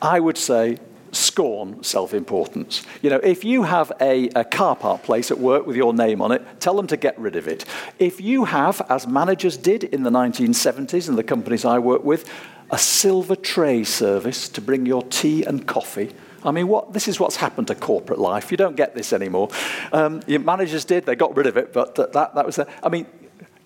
I 0.00 0.20
would 0.20 0.38
say, 0.38 0.78
scorn 1.12 1.82
self 1.82 2.14
importance. 2.14 2.82
You 3.02 3.10
know, 3.10 3.20
if 3.22 3.44
you 3.44 3.62
have 3.62 3.92
a, 4.00 4.28
a, 4.30 4.44
car 4.44 4.74
park 4.74 5.02
place 5.02 5.30
at 5.30 5.38
work 5.38 5.66
with 5.66 5.76
your 5.76 5.94
name 5.94 6.20
on 6.20 6.32
it, 6.32 6.42
tell 6.58 6.74
them 6.74 6.86
to 6.88 6.96
get 6.96 7.18
rid 7.18 7.36
of 7.36 7.46
it. 7.46 7.64
If 7.98 8.20
you 8.20 8.46
have, 8.46 8.80
as 8.88 9.06
managers 9.06 9.56
did 9.56 9.84
in 9.84 10.02
the 10.02 10.10
1970s 10.10 11.08
in 11.08 11.16
the 11.16 11.22
companies 11.22 11.64
I 11.64 11.78
work 11.78 12.02
with, 12.02 12.28
a 12.70 12.78
silver 12.78 13.36
tray 13.36 13.84
service 13.84 14.48
to 14.48 14.60
bring 14.62 14.86
your 14.86 15.02
tea 15.02 15.44
and 15.44 15.66
coffee. 15.66 16.12
I 16.44 16.50
mean, 16.50 16.66
what, 16.66 16.92
this 16.92 17.06
is 17.06 17.20
what's 17.20 17.36
happened 17.36 17.68
to 17.68 17.74
corporate 17.74 18.18
life. 18.18 18.50
You 18.50 18.56
don't 18.56 18.76
get 18.76 18.94
this 18.94 19.12
anymore. 19.12 19.50
Um, 19.92 20.22
your 20.26 20.40
managers 20.40 20.84
did, 20.84 21.04
they 21.04 21.14
got 21.14 21.36
rid 21.36 21.46
of 21.46 21.56
it, 21.56 21.72
but 21.72 21.94
that, 21.94 22.12
that 22.12 22.46
was, 22.46 22.58
a, 22.58 22.66
I 22.82 22.88
mean, 22.88 23.06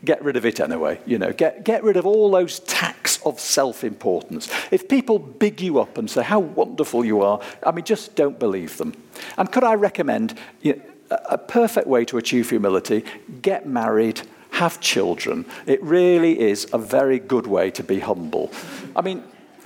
get 0.07 0.25
rid 0.25 0.37
of 0.37 0.47
it 0.47 0.61
anyway. 0.61 0.99
You 1.05 1.19
know, 1.19 1.33
get, 1.33 1.65
get 1.65 1.85
rid 1.85 1.97
of 1.97 2.07
all 2.07 2.31
those 2.31 2.61
tacks 2.61 3.21
of 3.27 3.39
self 3.39 3.85
importance. 3.85 4.49
If 4.71 4.89
people 4.89 5.19
big 5.19 5.61
you 5.61 5.79
up 5.79 5.99
and 5.99 6.09
say 6.09 6.23
how 6.23 6.41
wonderful 6.41 7.05
you 7.05 7.21
are, 7.21 7.41
I 7.63 7.73
mean, 7.73 7.85
just 7.85 8.15
don't 8.15 8.39
believe 8.39 8.79
them. 8.79 8.95
And 9.37 9.53
could 9.53 9.65
I 9.65 9.75
recommend 9.75 10.39
you 10.63 10.77
know, 10.77 11.19
a 11.29 11.37
perfect 11.37 11.87
way 11.87 12.05
to 12.07 12.17
achieve 12.17 12.49
humility? 12.49 13.05
Get 13.43 13.67
married, 13.67 14.23
have 14.53 14.81
children. 14.81 15.45
It 15.67 15.83
really 15.83 16.41
is 16.41 16.67
a 16.73 16.79
very 16.79 17.19
good 17.19 17.47
way 17.47 17.71
to 17.73 17.83
be 17.83 18.01
humble. 18.01 18.51
I 18.95 19.03
mean, 19.03 19.23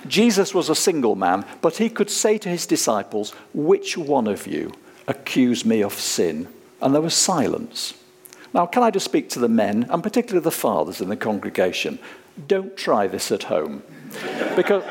Jesus 0.07 0.53
was 0.53 0.69
a 0.69 0.75
single 0.75 1.15
man, 1.15 1.45
but 1.61 1.77
he 1.77 1.89
could 1.89 2.09
say 2.09 2.37
to 2.39 2.49
his 2.49 2.65
disciples, 2.65 3.31
Which 3.53 3.97
one 3.97 4.27
of 4.27 4.47
you 4.47 4.73
accuse 5.07 5.63
me 5.63 5.83
of 5.83 5.93
sin? 5.93 6.47
And 6.81 6.95
there 6.95 7.01
was 7.01 7.13
silence. 7.13 7.93
Now, 8.53 8.65
can 8.65 8.83
I 8.83 8.91
just 8.91 9.05
speak 9.05 9.29
to 9.29 9.39
the 9.39 9.49
men, 9.49 9.87
and 9.89 10.03
particularly 10.03 10.43
the 10.43 10.51
fathers 10.51 11.01
in 11.01 11.09
the 11.09 11.15
congregation? 11.15 11.99
Don't 12.47 12.75
try 12.75 13.07
this 13.07 13.31
at 13.31 13.43
home. 13.43 13.83
because, 14.55 14.83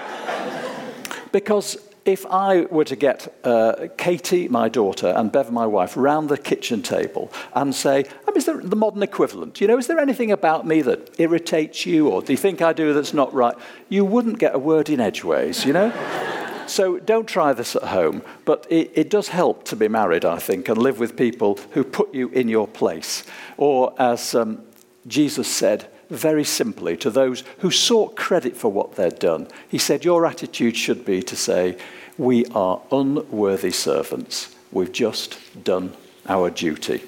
because 1.32 1.76
if 2.04 2.24
I 2.26 2.62
were 2.62 2.84
to 2.84 2.96
get 2.96 3.32
uh, 3.44 3.88
Katie, 3.98 4.48
my 4.48 4.68
daughter, 4.68 5.08
and 5.08 5.30
Bev, 5.30 5.52
my 5.52 5.66
wife, 5.66 5.96
round 5.96 6.28
the 6.28 6.38
kitchen 6.38 6.82
table 6.82 7.30
and 7.54 7.74
say, 7.74 8.04
I 8.26 8.30
mean, 8.30 8.38
is 8.38 8.46
there 8.46 8.56
the 8.56 8.76
modern 8.76 9.02
equivalent? 9.02 9.60
You 9.60 9.68
know, 9.68 9.78
is 9.78 9.86
there 9.86 9.98
anything 9.98 10.32
about 10.32 10.66
me 10.66 10.80
that 10.82 11.20
irritates 11.20 11.84
you 11.84 12.08
or 12.08 12.22
do 12.22 12.32
you 12.32 12.38
think 12.38 12.62
I 12.62 12.72
do 12.72 12.94
that's 12.94 13.14
not 13.14 13.32
right? 13.34 13.54
You 13.88 14.04
wouldn't 14.04 14.38
get 14.38 14.54
a 14.54 14.58
word 14.58 14.88
in 14.88 15.00
edgeways, 15.00 15.64
you 15.64 15.72
know? 15.72 15.92
So 16.70 17.00
don't 17.00 17.26
try 17.26 17.52
this 17.52 17.74
at 17.74 17.82
home, 17.82 18.22
but 18.44 18.64
it, 18.70 18.92
it, 18.94 19.10
does 19.10 19.26
help 19.26 19.64
to 19.64 19.76
be 19.76 19.88
married, 19.88 20.24
I 20.24 20.38
think, 20.38 20.68
and 20.68 20.78
live 20.78 21.00
with 21.00 21.16
people 21.16 21.58
who 21.72 21.82
put 21.82 22.14
you 22.14 22.28
in 22.28 22.46
your 22.46 22.68
place. 22.68 23.24
Or, 23.56 23.92
as 23.98 24.36
um, 24.36 24.62
Jesus 25.08 25.48
said 25.48 25.88
very 26.10 26.44
simply 26.44 26.96
to 26.98 27.10
those 27.10 27.42
who 27.58 27.72
sought 27.72 28.14
credit 28.14 28.56
for 28.56 28.70
what 28.70 28.94
they'd 28.94 29.18
done, 29.18 29.48
he 29.68 29.78
said, 29.78 30.04
Your 30.04 30.24
attitude 30.24 30.76
should 30.76 31.04
be 31.04 31.24
to 31.24 31.34
say, 31.34 31.76
We 32.16 32.46
are 32.46 32.80
unworthy 32.92 33.72
servants. 33.72 34.54
We've 34.70 34.92
just 34.92 35.64
done 35.64 35.92
our 36.28 36.50
duty. 36.50 37.02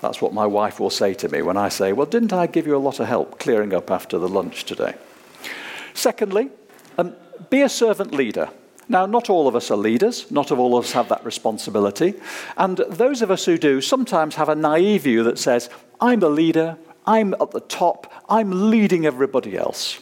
That's 0.00 0.22
what 0.22 0.32
my 0.32 0.46
wife 0.46 0.80
will 0.80 0.88
say 0.88 1.12
to 1.12 1.28
me 1.28 1.42
when 1.42 1.58
I 1.58 1.68
say, 1.68 1.92
Well, 1.92 2.06
didn't 2.06 2.32
I 2.32 2.46
give 2.46 2.66
you 2.66 2.74
a 2.74 2.78
lot 2.78 3.00
of 3.00 3.06
help 3.06 3.38
clearing 3.38 3.74
up 3.74 3.90
after 3.90 4.18
the 4.18 4.30
lunch 4.30 4.64
today? 4.64 4.94
Secondly, 5.92 6.48
um, 6.96 7.14
be 7.50 7.60
a 7.60 7.68
servant 7.68 8.14
leader. 8.14 8.48
Now, 8.92 9.06
not 9.06 9.30
all 9.30 9.48
of 9.48 9.56
us 9.56 9.70
are 9.70 9.76
leaders, 9.76 10.30
not 10.30 10.52
all 10.52 10.76
of 10.76 10.84
us 10.84 10.92
have 10.92 11.08
that 11.08 11.24
responsibility. 11.24 12.12
And 12.58 12.76
those 12.76 13.22
of 13.22 13.30
us 13.30 13.46
who 13.46 13.56
do 13.56 13.80
sometimes 13.80 14.34
have 14.34 14.50
a 14.50 14.54
naive 14.54 15.04
view 15.04 15.24
that 15.24 15.38
says, 15.38 15.70
I'm 15.98 16.22
a 16.22 16.28
leader, 16.28 16.76
I'm 17.06 17.32
at 17.40 17.52
the 17.52 17.60
top, 17.60 18.12
I'm 18.28 18.70
leading 18.70 19.06
everybody 19.06 19.56
else. 19.56 19.98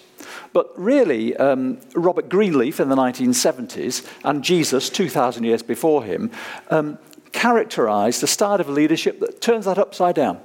But 0.53 0.77
really, 0.77 1.37
um, 1.37 1.79
Robert 1.95 2.29
Greenleaf 2.29 2.81
in 2.81 2.89
the 2.89 2.97
1970s 2.97 4.05
and 4.25 4.43
Jesus 4.43 4.91
2,000 4.91 5.45
years 5.45 5.63
before 5.63 6.03
him 6.03 6.33
um, 6.71 6.99
characterized 7.31 8.21
the 8.21 8.27
style 8.27 8.61
of 8.61 8.69
leadership 8.69 9.21
that 9.21 9.41
turns 9.41 9.67
that 9.67 9.79
upside 9.79 10.17
down. 10.17 10.41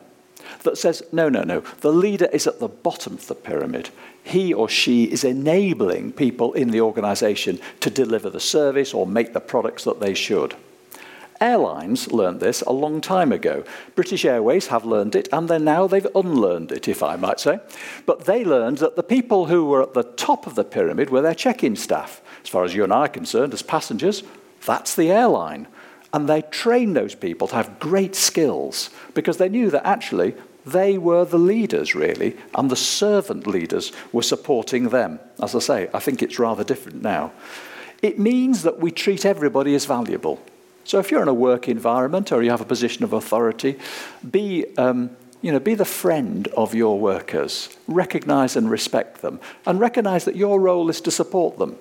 that 0.61 0.77
says, 0.77 1.01
no, 1.11 1.29
no, 1.29 1.41
no, 1.41 1.61
the 1.81 1.91
leader 1.91 2.27
is 2.31 2.45
at 2.45 2.59
the 2.59 2.67
bottom 2.67 3.15
of 3.15 3.25
the 3.25 3.33
pyramid. 3.33 3.89
He 4.25 4.55
or 4.55 4.67
she 4.67 5.03
is 5.03 5.23
enabling 5.23 6.13
people 6.13 6.53
in 6.53 6.71
the 6.71 6.81
organization 6.81 7.59
to 7.79 7.91
deliver 7.91 8.27
the 8.27 8.39
service 8.39 8.91
or 8.91 9.05
make 9.05 9.33
the 9.33 9.39
products 9.39 9.83
that 9.83 9.99
they 9.99 10.15
should. 10.15 10.55
Airlines 11.39 12.11
learned 12.11 12.39
this 12.39 12.61
a 12.61 12.71
long 12.71 13.01
time 13.01 13.31
ago. 13.31 13.63
British 13.93 14.25
Airways 14.25 14.67
have 14.67 14.83
learned 14.83 15.15
it, 15.15 15.29
and 15.31 15.47
then 15.47 15.63
now 15.63 15.85
they've 15.85 16.07
unlearned 16.15 16.71
it, 16.71 16.87
if 16.87 17.03
I 17.03 17.17
might 17.17 17.39
say. 17.39 17.59
But 18.07 18.25
they 18.25 18.43
learned 18.43 18.79
that 18.79 18.95
the 18.95 19.03
people 19.03 19.45
who 19.45 19.65
were 19.65 19.83
at 19.83 19.93
the 19.93 20.01
top 20.03 20.47
of 20.47 20.55
the 20.55 20.63
pyramid 20.63 21.11
were 21.11 21.21
their 21.21 21.35
check 21.35 21.63
in 21.63 21.75
staff. 21.75 22.19
As 22.41 22.49
far 22.49 22.63
as 22.63 22.73
you 22.73 22.83
and 22.83 22.91
I 22.91 23.01
are 23.01 23.07
concerned, 23.07 23.53
as 23.53 23.61
passengers, 23.61 24.23
that's 24.65 24.95
the 24.95 25.11
airline. 25.11 25.67
And 26.11 26.27
they 26.27 26.41
trained 26.41 26.95
those 26.95 27.13
people 27.13 27.47
to 27.49 27.55
have 27.55 27.79
great 27.79 28.15
skills 28.15 28.89
because 29.13 29.37
they 29.37 29.49
knew 29.49 29.69
that 29.69 29.85
actually 29.85 30.33
they 30.65 30.97
were 30.97 31.25
the 31.25 31.37
leaders, 31.37 31.93
really, 31.93 32.35
and 32.55 32.69
the 32.69 32.75
servant 32.75 33.45
leaders 33.45 33.91
were 34.11 34.23
supporting 34.23 34.89
them. 34.89 35.19
As 35.41 35.55
I 35.55 35.59
say, 35.59 35.89
I 35.93 35.99
think 35.99 36.23
it's 36.23 36.39
rather 36.39 36.63
different 36.63 37.01
now. 37.01 37.31
It 38.01 38.19
means 38.19 38.63
that 38.63 38.79
we 38.79 38.91
treat 38.91 39.25
everybody 39.25 39.75
as 39.75 39.85
valuable. 39.85 40.39
So 40.83 40.99
if 40.99 41.11
you're 41.11 41.21
in 41.21 41.27
a 41.27 41.33
work 41.33 41.67
environment 41.67 42.31
or 42.31 42.43
you 42.43 42.51
have 42.51 42.61
a 42.61 42.65
position 42.65 43.03
of 43.03 43.13
authority, 43.13 43.77
be, 44.29 44.65
um, 44.77 45.09
you 45.41 45.51
know, 45.51 45.59
be 45.59 45.75
the 45.75 45.85
friend 45.85 46.47
of 46.49 46.75
your 46.75 46.99
workers. 46.99 47.75
Recognize 47.87 48.55
and 48.55 48.69
respect 48.69 49.21
them. 49.21 49.39
And 49.65 49.79
recognize 49.79 50.25
that 50.25 50.35
your 50.35 50.59
role 50.59 50.89
is 50.89 51.01
to 51.01 51.11
support 51.11 51.57
them. 51.57 51.77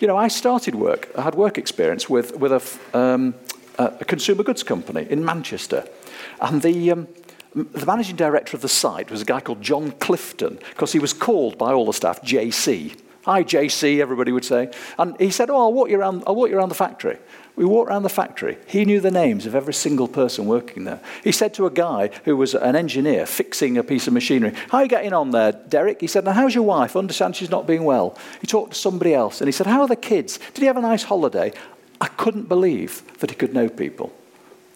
You 0.00 0.06
know, 0.06 0.16
I 0.16 0.28
started 0.28 0.74
work, 0.74 1.10
I 1.16 1.22
had 1.22 1.34
work 1.34 1.58
experience 1.58 2.08
with, 2.08 2.36
with 2.36 2.52
a, 2.52 2.98
um, 2.98 3.34
a 3.78 4.04
consumer 4.04 4.42
goods 4.42 4.62
company 4.62 5.06
in 5.08 5.24
Manchester. 5.24 5.86
And 6.40 6.62
the, 6.62 6.92
um, 6.92 7.08
the 7.54 7.86
managing 7.86 8.16
director 8.16 8.56
of 8.56 8.62
the 8.62 8.68
site 8.68 9.10
was 9.10 9.22
a 9.22 9.24
guy 9.24 9.40
called 9.40 9.62
John 9.62 9.92
Clifton, 9.92 10.58
because 10.70 10.92
he 10.92 10.98
was 10.98 11.12
called 11.12 11.58
by 11.58 11.72
all 11.72 11.86
the 11.86 11.92
staff 11.92 12.22
JC. 12.22 12.96
Hi, 13.24 13.44
JC, 13.44 14.00
everybody 14.00 14.32
would 14.32 14.44
say. 14.44 14.72
And 14.98 15.14
he 15.20 15.30
said, 15.30 15.50
Oh, 15.50 15.56
I'll 15.56 15.72
walk 15.72 15.90
you 15.90 15.98
around, 15.98 16.22
I'll 16.26 16.34
walk 16.34 16.48
you 16.48 16.56
around 16.56 16.70
the 16.70 16.74
factory. 16.74 17.18
We 17.56 17.66
walked 17.66 17.90
around 17.90 18.04
the 18.04 18.08
factory. 18.08 18.56
He 18.66 18.86
knew 18.86 19.00
the 19.00 19.10
names 19.10 19.44
of 19.44 19.54
every 19.54 19.74
single 19.74 20.08
person 20.08 20.46
working 20.46 20.84
there. 20.84 21.00
He 21.22 21.32
said 21.32 21.52
to 21.54 21.66
a 21.66 21.70
guy 21.70 22.10
who 22.24 22.34
was 22.34 22.54
an 22.54 22.76
engineer 22.76 23.26
fixing 23.26 23.76
a 23.76 23.82
piece 23.82 24.06
of 24.06 24.14
machinery, 24.14 24.54
How 24.70 24.78
are 24.78 24.84
you 24.84 24.88
getting 24.88 25.12
on 25.12 25.32
there, 25.32 25.52
Derek? 25.52 26.00
He 26.00 26.06
said, 26.06 26.24
Now, 26.24 26.32
how's 26.32 26.54
your 26.54 26.64
wife? 26.64 26.96
understand 26.96 27.36
she's 27.36 27.50
not 27.50 27.66
being 27.66 27.84
well. 27.84 28.16
He 28.40 28.46
talked 28.46 28.72
to 28.72 28.78
somebody 28.78 29.12
else 29.12 29.42
and 29.42 29.48
he 29.48 29.52
said, 29.52 29.66
How 29.66 29.82
are 29.82 29.88
the 29.88 29.96
kids? 29.96 30.38
Did 30.54 30.60
he 30.60 30.66
have 30.66 30.78
a 30.78 30.80
nice 30.80 31.02
holiday? 31.02 31.52
I 32.00 32.06
couldn't 32.06 32.48
believe 32.48 33.02
that 33.18 33.30
he 33.30 33.36
could 33.36 33.52
know 33.52 33.68
people. 33.68 34.14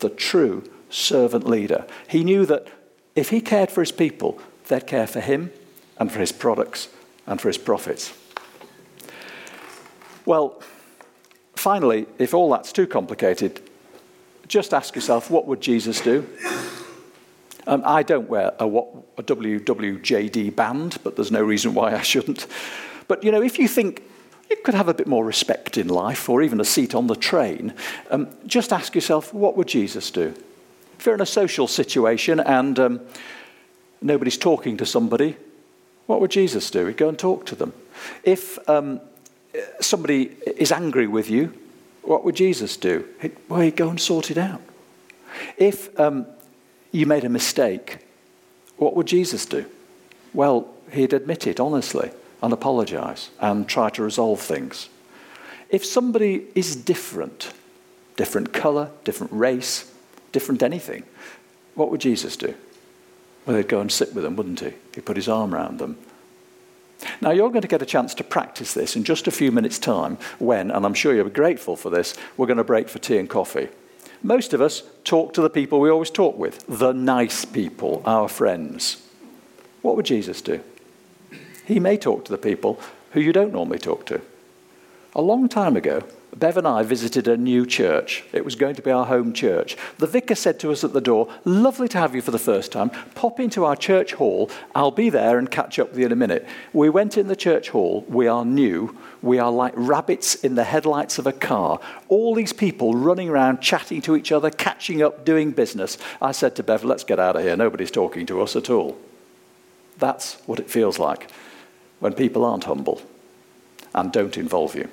The 0.01 0.11
true 0.11 0.69
servant 0.95 1.47
leader. 1.47 1.87
He 2.09 2.25
knew 2.25 2.47
that 2.47 2.69
if 3.15 3.31
he 3.31 3.41
cared 3.41 3.71
for 3.71 3.81
his 3.81 3.93
people, 3.93 4.41
they'd 4.69 4.87
care 4.87 5.07
for 5.07 5.21
him 5.21 5.53
and 5.99 6.11
for 6.11 6.21
his 6.21 6.33
products 6.33 6.89
and 7.27 7.41
for 7.41 7.49
his 7.49 7.59
profits. 7.59 8.13
Well, 10.25 10.63
finally, 11.55 12.07
if 12.19 12.33
all 12.33 12.51
that's 12.51 12.73
too 12.73 12.87
complicated, 12.87 13.61
just 14.49 14.73
ask 14.73 14.95
yourself 14.95 15.31
what 15.31 15.47
would 15.47 15.61
Jesus 15.61 16.01
do? 16.01 16.27
Um, 17.67 17.83
I 17.87 18.03
don't 18.03 18.29
wear 18.29 18.53
a, 18.59 18.67
a 18.67 19.23
WWJD 19.23 20.55
band, 20.55 20.99
but 21.03 21.17
there's 21.17 21.33
no 21.33 21.43
reason 21.43 21.75
why 21.75 21.95
I 21.95 22.03
shouldn't. 22.03 22.47
But 23.09 23.25
you 23.25 23.33
know, 23.33 23.43
if 23.43 23.59
you 23.59 23.69
think 23.69 24.03
you 24.51 24.57
could 24.57 24.75
have 24.75 24.89
a 24.89 24.95
bit 24.95 25.07
more 25.07 25.25
respect 25.25 25.79
in 25.79 25.89
life 25.89 26.29
or 26.29 26.43
even 26.43 26.61
a 26.61 26.65
seat 26.65 26.95
on 26.95 27.07
the 27.07 27.17
train, 27.17 27.73
um, 28.11 28.29
just 28.47 28.73
ask 28.73 28.95
yourself 28.95 29.33
what 29.33 29.57
would 29.57 29.69
Jesus 29.69 30.11
do? 30.11 30.35
If 31.05 31.07
you're 31.09 31.17
in 31.17 31.21
a 31.21 31.27
social 31.27 31.69
situation 31.69 32.41
and 32.41 32.79
um, 32.79 33.01
nobody's 34.01 34.39
talking 34.39 34.79
to 34.79 34.87
somebody, 34.87 35.37
what 36.07 36.19
would 36.23 36.31
Jesus 36.31 36.71
do? 36.71 36.87
He'd 36.87 36.97
go 36.97 37.11
and 37.11 37.19
talk 37.19 37.45
to 37.45 37.55
them. 37.55 37.75
If 38.23 38.59
um, 38.71 39.03
somebody 39.83 40.35
is 40.57 40.73
angry 40.73 41.07
with 41.07 41.29
you, 41.29 41.53
what 42.01 42.25
would 42.25 42.35
Jesus 42.35 42.79
do? 42.79 43.07
He'd, 43.21 43.37
well, 43.51 43.61
he'd 43.61 43.77
go 43.77 43.91
and 43.91 44.01
sort 44.01 44.31
it 44.31 44.39
out. 44.39 44.63
If 45.59 46.01
um, 46.01 46.25
you 46.91 47.05
made 47.05 47.25
a 47.25 47.29
mistake, 47.29 47.99
what 48.79 48.97
would 48.97 49.07
Jesus 49.07 49.45
do? 49.45 49.67
Well, 50.33 50.69
he'd 50.91 51.13
admit 51.13 51.47
it 51.47 51.61
honestly 51.61 52.13
and 52.41 52.51
apologize 52.51 53.29
and 53.41 53.69
try 53.69 53.91
to 53.91 54.03
resolve 54.03 54.41
things. 54.41 54.89
If 55.69 55.85
somebody 55.85 56.47
is 56.55 56.75
different, 56.75 57.53
different 58.17 58.55
color, 58.55 58.89
different 59.05 59.35
race, 59.35 59.91
different 60.35 60.63
anything, 60.63 61.05
what 61.75 61.91
would 61.91 62.03
Jesus 62.03 62.37
do? 62.37 62.55
Well, 63.47 63.57
he'd 63.57 63.69
go 63.69 63.81
and 63.81 63.91
sit 63.91 64.15
with 64.15 64.25
them, 64.25 64.37
wouldn't 64.37 64.61
he? 64.61 64.75
He'd 64.95 65.07
put 65.07 65.17
his 65.17 65.29
arm 65.29 65.55
around 65.55 65.79
them 65.79 65.97
now, 67.21 67.31
you're 67.31 67.51
going 67.51 67.63
to 67.63 67.69
get 67.69 67.83
a 67.83 67.87
chance 67.87 68.15
to 68.15 68.25
practice 68.25 68.75
this 68.75 68.97
in 68.97 69.05
just 69.05 69.27
a 69.27 69.33
few 69.33 69.53
minutes' 69.53 69.79
time 69.79 70.19
when, 70.39 70.71
and 70.71 70.85
I'm 70.85 70.95
sure 70.95 71.15
you'll 71.15 71.25
be 71.25 71.31
grateful 71.31 71.77
for 71.77 71.91
this, 71.91 72.17
we're 72.37 72.47
going 72.47 72.59
to 72.59 72.65
break 72.65 72.89
for 72.89 72.99
tea 72.99 73.19
and 73.19 73.29
coffee. 73.29 73.69
Most 74.23 74.55
of 74.55 74.61
us 74.61 74.83
talk 75.05 75.35
to 75.35 75.43
the 75.43 75.51
people 75.51 75.81
we 75.81 75.91
always 75.91 76.11
talk 76.11 76.39
with, 76.39 76.65
the 76.67 76.93
nice 76.93 77.45
people, 77.45 78.03
our 78.07 78.29
friends. 78.29 79.07
What 79.83 79.97
would 79.97 80.07
Jesus 80.07 80.41
do? 80.41 80.61
He 81.67 81.79
may 81.79 81.97
talk 81.97 82.25
to 82.25 82.33
the 82.33 82.39
people 82.39 82.81
who 83.13 83.21
you 83.21 83.33
don't 83.33 83.53
normally 83.53 83.79
talk 83.79 84.07
to. 84.07 84.21
A 85.17 85.23
long 85.23 85.49
time 85.49 85.77
ago, 85.77 86.03
Bev 86.35 86.57
and 86.57 86.67
I 86.67 86.83
visited 86.83 87.29
a 87.29 87.37
new 87.37 87.65
church. 87.67 88.25
It 88.33 88.45
was 88.45 88.57
going 88.57 88.75
to 88.75 88.83
be 88.83 88.91
our 88.91 89.07
home 89.07 89.33
church. 89.33 89.77
The 89.99 90.09
vicar 90.09 90.35
said 90.35 90.59
to 90.59 90.73
us 90.73 90.83
at 90.83 90.93
the 90.93 91.01
door, 91.01 91.29
Lovely 91.45 91.87
to 91.89 91.99
have 91.99 92.17
you 92.17 92.21
for 92.21 92.33
the 92.33 92.39
first 92.39 92.73
time. 92.73 92.91
Pop 93.15 93.39
into 93.39 93.65
our 93.65 93.77
church 93.77 94.15
hall. 94.15 94.51
I'll 94.75 94.91
be 94.91 95.11
there 95.11 95.39
and 95.39 95.49
catch 95.49 95.79
up 95.79 95.91
with 95.91 96.01
you 96.01 96.07
in 96.07 96.11
a 96.11 96.17
minute. 96.17 96.45
We 96.73 96.89
went 96.91 97.17
in 97.17 97.29
the 97.29 97.37
church 97.37 97.69
hall. 97.69 98.05
We 98.09 98.27
are 98.27 98.45
new. 98.45 98.99
We 99.23 99.39
are 99.39 99.53
like 99.53 99.73
rabbits 99.77 100.35
in 100.35 100.57
the 100.57 100.65
headlights 100.65 101.19
of 101.19 101.29
a 101.29 101.33
car. 101.33 101.79
All 102.09 102.35
these 102.35 102.53
people 102.53 102.95
running 102.95 103.29
around, 103.29 103.61
chatting 103.61 104.03
to 104.03 104.17
each 104.17 104.33
other, 104.33 104.51
catching 104.51 105.01
up, 105.01 105.25
doing 105.25 105.53
business. 105.53 105.97
I 106.21 106.33
said 106.33 106.57
to 106.57 106.65
Bev, 106.65 106.83
Let's 106.83 107.05
get 107.05 107.21
out 107.21 107.37
of 107.37 107.43
here. 107.43 107.57
Nobody's 107.57 107.93
talking 107.93 108.27
to 108.27 108.43
us 108.43 108.57
at 108.57 108.69
all. 108.69 108.99
That's 109.99 110.35
what 110.47 110.59
it 110.59 110.69
feels 110.69 110.99
like 110.99 111.31
when 112.01 112.15
people 112.15 112.45
aren't 112.45 112.65
humble 112.65 113.01
and 113.95 114.11
don't 114.11 114.37
involve 114.37 114.75
you. 114.75 114.89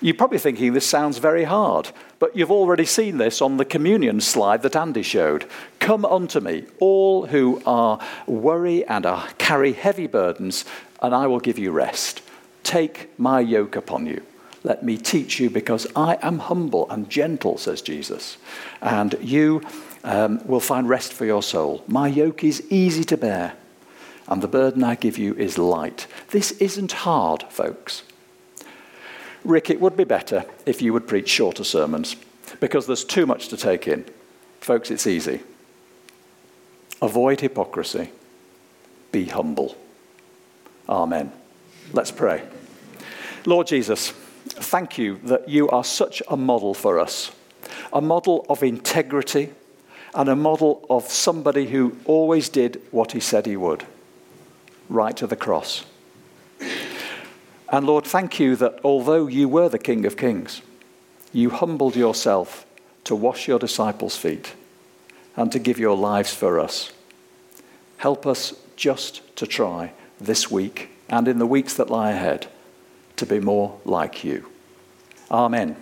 You're 0.00 0.14
probably 0.14 0.38
thinking 0.38 0.72
this 0.72 0.86
sounds 0.86 1.18
very 1.18 1.44
hard, 1.44 1.90
but 2.20 2.36
you've 2.36 2.52
already 2.52 2.84
seen 2.84 3.18
this 3.18 3.42
on 3.42 3.56
the 3.56 3.64
communion 3.64 4.20
slide 4.20 4.62
that 4.62 4.76
Andy 4.76 5.02
showed. 5.02 5.44
Come 5.80 6.04
unto 6.04 6.38
me, 6.38 6.66
all 6.78 7.26
who 7.26 7.60
are 7.66 7.98
worry 8.26 8.84
and 8.86 9.04
are, 9.04 9.28
carry 9.38 9.72
heavy 9.72 10.06
burdens, 10.06 10.64
and 11.02 11.12
I 11.12 11.26
will 11.26 11.40
give 11.40 11.58
you 11.58 11.72
rest. 11.72 12.22
Take 12.62 13.18
my 13.18 13.40
yoke 13.40 13.74
upon 13.74 14.06
you. 14.06 14.22
Let 14.62 14.84
me 14.84 14.96
teach 14.98 15.40
you, 15.40 15.50
because 15.50 15.86
I 15.96 16.18
am 16.22 16.38
humble 16.38 16.88
and 16.90 17.10
gentle, 17.10 17.58
says 17.58 17.82
Jesus, 17.82 18.38
and 18.80 19.16
you 19.20 19.62
um, 20.04 20.46
will 20.46 20.60
find 20.60 20.88
rest 20.88 21.12
for 21.12 21.24
your 21.24 21.42
soul. 21.42 21.82
My 21.88 22.06
yoke 22.06 22.44
is 22.44 22.62
easy 22.70 23.02
to 23.04 23.16
bear, 23.16 23.54
and 24.28 24.42
the 24.42 24.48
burden 24.48 24.84
I 24.84 24.94
give 24.94 25.18
you 25.18 25.34
is 25.34 25.58
light. 25.58 26.06
This 26.30 26.52
isn't 26.52 26.92
hard, 26.92 27.44
folks. 27.50 28.04
Rick, 29.48 29.70
it 29.70 29.80
would 29.80 29.96
be 29.96 30.04
better 30.04 30.44
if 30.66 30.82
you 30.82 30.92
would 30.92 31.08
preach 31.08 31.28
shorter 31.28 31.64
sermons 31.64 32.16
because 32.60 32.86
there's 32.86 33.04
too 33.04 33.24
much 33.24 33.48
to 33.48 33.56
take 33.56 33.88
in. 33.88 34.04
Folks, 34.60 34.90
it's 34.90 35.06
easy. 35.06 35.40
Avoid 37.00 37.40
hypocrisy. 37.40 38.10
Be 39.10 39.24
humble. 39.24 39.74
Amen. 40.86 41.32
Let's 41.94 42.10
pray. 42.10 42.42
Lord 43.46 43.66
Jesus, 43.68 44.10
thank 44.10 44.98
you 44.98 45.18
that 45.24 45.48
you 45.48 45.70
are 45.70 45.84
such 45.84 46.22
a 46.28 46.36
model 46.36 46.74
for 46.74 46.98
us, 46.98 47.32
a 47.90 48.02
model 48.02 48.44
of 48.50 48.62
integrity 48.62 49.50
and 50.14 50.28
a 50.28 50.36
model 50.36 50.84
of 50.90 51.08
somebody 51.08 51.66
who 51.66 51.96
always 52.04 52.50
did 52.50 52.82
what 52.90 53.12
he 53.12 53.20
said 53.20 53.46
he 53.46 53.56
would, 53.56 53.84
right 54.90 55.16
to 55.16 55.26
the 55.26 55.36
cross. 55.36 55.86
And 57.70 57.86
Lord, 57.86 58.04
thank 58.04 58.40
you 58.40 58.56
that 58.56 58.80
although 58.82 59.26
you 59.26 59.48
were 59.48 59.68
the 59.68 59.78
King 59.78 60.06
of 60.06 60.16
Kings, 60.16 60.62
you 61.32 61.50
humbled 61.50 61.96
yourself 61.96 62.64
to 63.04 63.14
wash 63.14 63.46
your 63.46 63.58
disciples' 63.58 64.16
feet 64.16 64.54
and 65.36 65.52
to 65.52 65.58
give 65.58 65.78
your 65.78 65.96
lives 65.96 66.32
for 66.32 66.58
us. 66.58 66.92
Help 67.98 68.26
us 68.26 68.54
just 68.76 69.36
to 69.36 69.46
try 69.46 69.92
this 70.20 70.50
week 70.50 70.90
and 71.08 71.28
in 71.28 71.38
the 71.38 71.46
weeks 71.46 71.74
that 71.74 71.90
lie 71.90 72.10
ahead 72.10 72.46
to 73.16 73.26
be 73.26 73.40
more 73.40 73.78
like 73.84 74.24
you. 74.24 74.46
Amen. 75.30 75.76